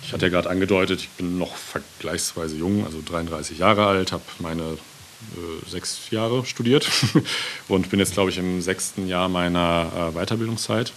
[0.02, 4.22] ich hatte ja gerade angedeutet, ich bin noch vergleichsweise jung, also 33 Jahre alt, habe
[4.38, 6.88] meine äh, sechs Jahre studiert
[7.68, 10.92] und bin jetzt, glaube ich, im sechsten Jahr meiner äh, Weiterbildungszeit.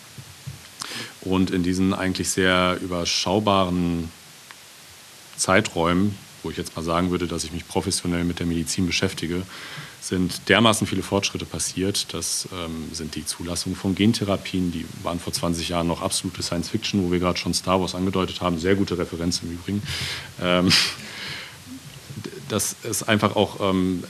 [1.22, 4.12] Und in diesen eigentlich sehr überschaubaren
[5.36, 9.44] Zeiträumen, wo ich jetzt mal sagen würde, dass ich mich professionell mit der Medizin beschäftige,
[10.02, 12.14] sind dermaßen viele Fortschritte passiert.
[12.14, 16.70] Das ähm, sind die Zulassung von Gentherapien, die waren vor 20 Jahren noch absolute Science
[16.70, 18.58] Fiction, wo wir gerade schon Star Wars angedeutet haben.
[18.60, 19.84] Sehr gute Referenz im Übrigen.
[20.42, 20.72] Ähm,
[22.48, 24.04] dass es einfach auch ähm,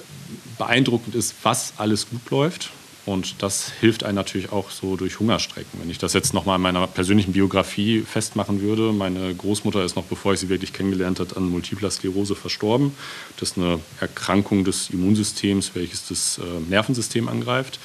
[0.58, 2.72] beeindruckend ist, was alles gut läuft.
[3.10, 5.80] Und das hilft einem natürlich auch so durch Hungerstrecken.
[5.82, 10.04] Wenn ich das jetzt nochmal in meiner persönlichen Biografie festmachen würde, meine Großmutter ist noch,
[10.04, 12.92] bevor ich sie wirklich kennengelernt habe, an Multipler Sklerose verstorben.
[13.40, 17.80] Das ist eine Erkrankung des Immunsystems, welches das äh, Nervensystem angreift.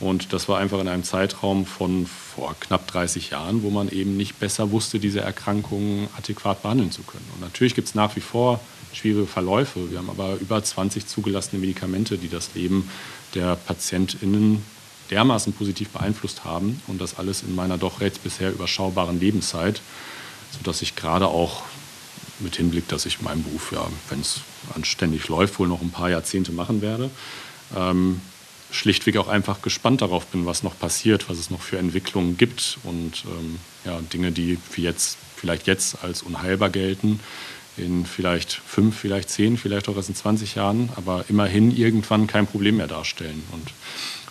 [0.00, 4.16] Und das war einfach in einem Zeitraum von vor knapp 30 Jahren, wo man eben
[4.16, 7.26] nicht besser wusste, diese Erkrankungen adäquat behandeln zu können.
[7.34, 8.58] Und natürlich gibt es nach wie vor
[8.92, 9.90] schwierige Verläufe.
[9.90, 12.88] Wir haben aber über 20 zugelassene Medikamente, die das Leben
[13.34, 14.62] der PatientInnen
[15.10, 19.80] dermaßen positiv beeinflusst haben und das alles in meiner doch recht bisher überschaubaren Lebenszeit,
[20.56, 21.62] sodass ich gerade auch
[22.40, 24.40] mit Hinblick, dass ich meinen Beruf, ja, wenn es
[24.74, 27.10] anständig läuft, wohl noch ein paar Jahrzehnte machen werde,
[27.76, 28.20] ähm,
[28.70, 32.78] schlichtweg auch einfach gespannt darauf bin, was noch passiert, was es noch für Entwicklungen gibt
[32.82, 37.20] und ähm, ja, Dinge, die für jetzt, vielleicht jetzt als unheilbar gelten,
[37.76, 42.46] in vielleicht fünf, vielleicht zehn, vielleicht auch erst in 20 Jahren, aber immerhin irgendwann kein
[42.46, 43.42] Problem mehr darstellen.
[43.52, 43.70] Und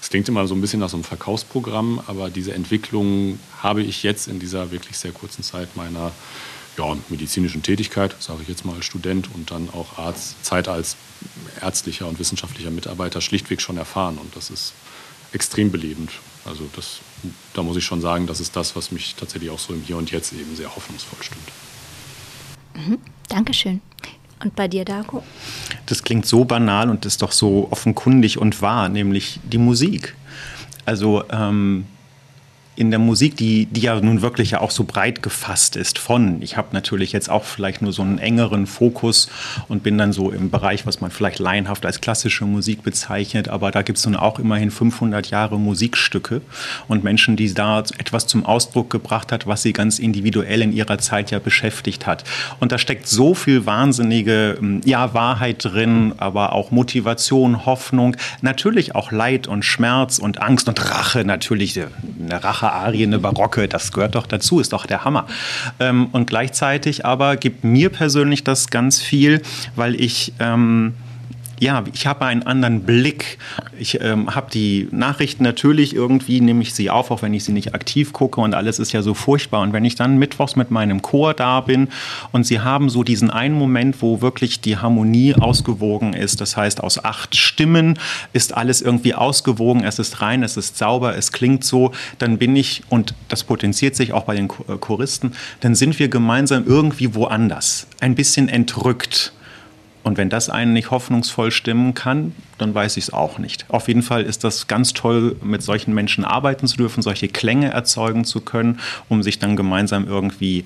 [0.01, 4.03] es klingt immer so ein bisschen nach so einem Verkaufsprogramm, aber diese Entwicklung habe ich
[4.03, 6.11] jetzt in dieser wirklich sehr kurzen Zeit meiner
[6.77, 10.95] ja, medizinischen Tätigkeit, sage ich jetzt mal als Student und dann auch Arzt, Zeit als
[11.61, 14.17] ärztlicher und wissenschaftlicher Mitarbeiter schlichtweg schon erfahren.
[14.17, 14.73] Und das ist
[15.31, 16.11] extrem belebend.
[16.45, 16.99] Also das,
[17.53, 19.97] da muss ich schon sagen, das ist das, was mich tatsächlich auch so im Hier
[19.97, 21.49] und Jetzt eben sehr hoffnungsvoll stimmt.
[22.75, 22.99] Mhm.
[23.29, 23.81] Dankeschön.
[24.43, 25.23] Und bei dir, Darko?
[25.85, 30.15] Das klingt so banal und ist doch so offenkundig und wahr, nämlich die Musik.
[30.85, 31.85] Also ähm,
[32.75, 36.41] in der Musik, die, die ja nun wirklich ja auch so breit gefasst ist von,
[36.41, 39.29] ich habe natürlich jetzt auch vielleicht nur so einen engeren Fokus
[39.67, 43.69] und bin dann so im Bereich, was man vielleicht laienhaft als klassische Musik bezeichnet, aber
[43.69, 46.41] da gibt es nun auch immerhin 500 Jahre Musikstücke
[46.87, 50.97] und Menschen, die da etwas zum Ausdruck gebracht hat, was sie ganz individuell in ihrer
[50.97, 52.23] Zeit ja beschäftigt hat.
[52.59, 58.95] Und da steckt so viel wahnsinnige, ähm, ja, Wahrheit drin, aber auch Motivation, Hoffnung, natürlich
[58.95, 63.91] auch Leid und Schmerz und Angst und Rache, natürlich eine Rache Arie, eine Barocke, das
[63.91, 65.25] gehört doch dazu, ist doch der Hammer.
[65.79, 69.41] Ähm, und gleichzeitig aber gibt mir persönlich das ganz viel,
[69.75, 70.93] weil ich ähm,
[71.63, 73.37] ja, ich habe einen anderen Blick.
[73.79, 77.53] Ich ähm, habe die Nachrichten natürlich irgendwie, nehme ich sie auf, auch wenn ich sie
[77.53, 79.61] nicht aktiv gucke und alles ist ja so furchtbar.
[79.61, 81.87] Und wenn ich dann mittwochs mit meinem Chor da bin
[82.33, 86.83] und sie haben so diesen einen Moment, wo wirklich die Harmonie ausgewogen ist, das heißt
[86.83, 87.97] aus acht Stimmen
[88.33, 92.57] ist alles irgendwie ausgewogen, es ist rein, es ist sauber, es klingt so, dann bin
[92.57, 97.87] ich, und das potenziert sich auch bei den Choristen, dann sind wir gemeinsam irgendwie woanders,
[98.01, 99.31] ein bisschen entrückt.
[100.03, 103.65] Und wenn das einen nicht hoffnungsvoll stimmen kann, dann weiß ich es auch nicht.
[103.69, 107.71] Auf jeden Fall ist das ganz toll, mit solchen Menschen arbeiten zu dürfen, solche Klänge
[107.71, 110.65] erzeugen zu können, um sich dann gemeinsam irgendwie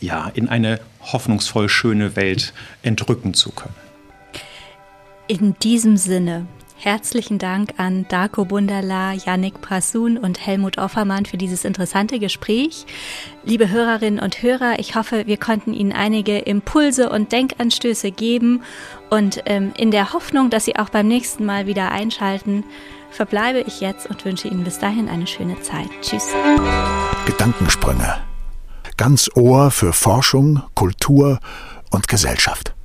[0.00, 3.74] ja, in eine hoffnungsvoll schöne Welt entrücken zu können.
[5.28, 6.46] In diesem Sinne
[6.78, 12.84] Herzlichen Dank an Darko Bundala, Yannick Prasun und Helmut Offermann für dieses interessante Gespräch.
[13.44, 18.62] Liebe Hörerinnen und Hörer, ich hoffe, wir konnten Ihnen einige Impulse und Denkanstöße geben
[19.08, 22.62] und ähm, in der Hoffnung, dass Sie auch beim nächsten Mal wieder einschalten,
[23.10, 25.88] verbleibe ich jetzt und wünsche Ihnen bis dahin eine schöne Zeit.
[26.02, 26.28] Tschüss.
[27.24, 28.18] Gedankensprünge.
[28.98, 31.40] Ganz Ohr für Forschung, Kultur
[31.90, 32.75] und Gesellschaft.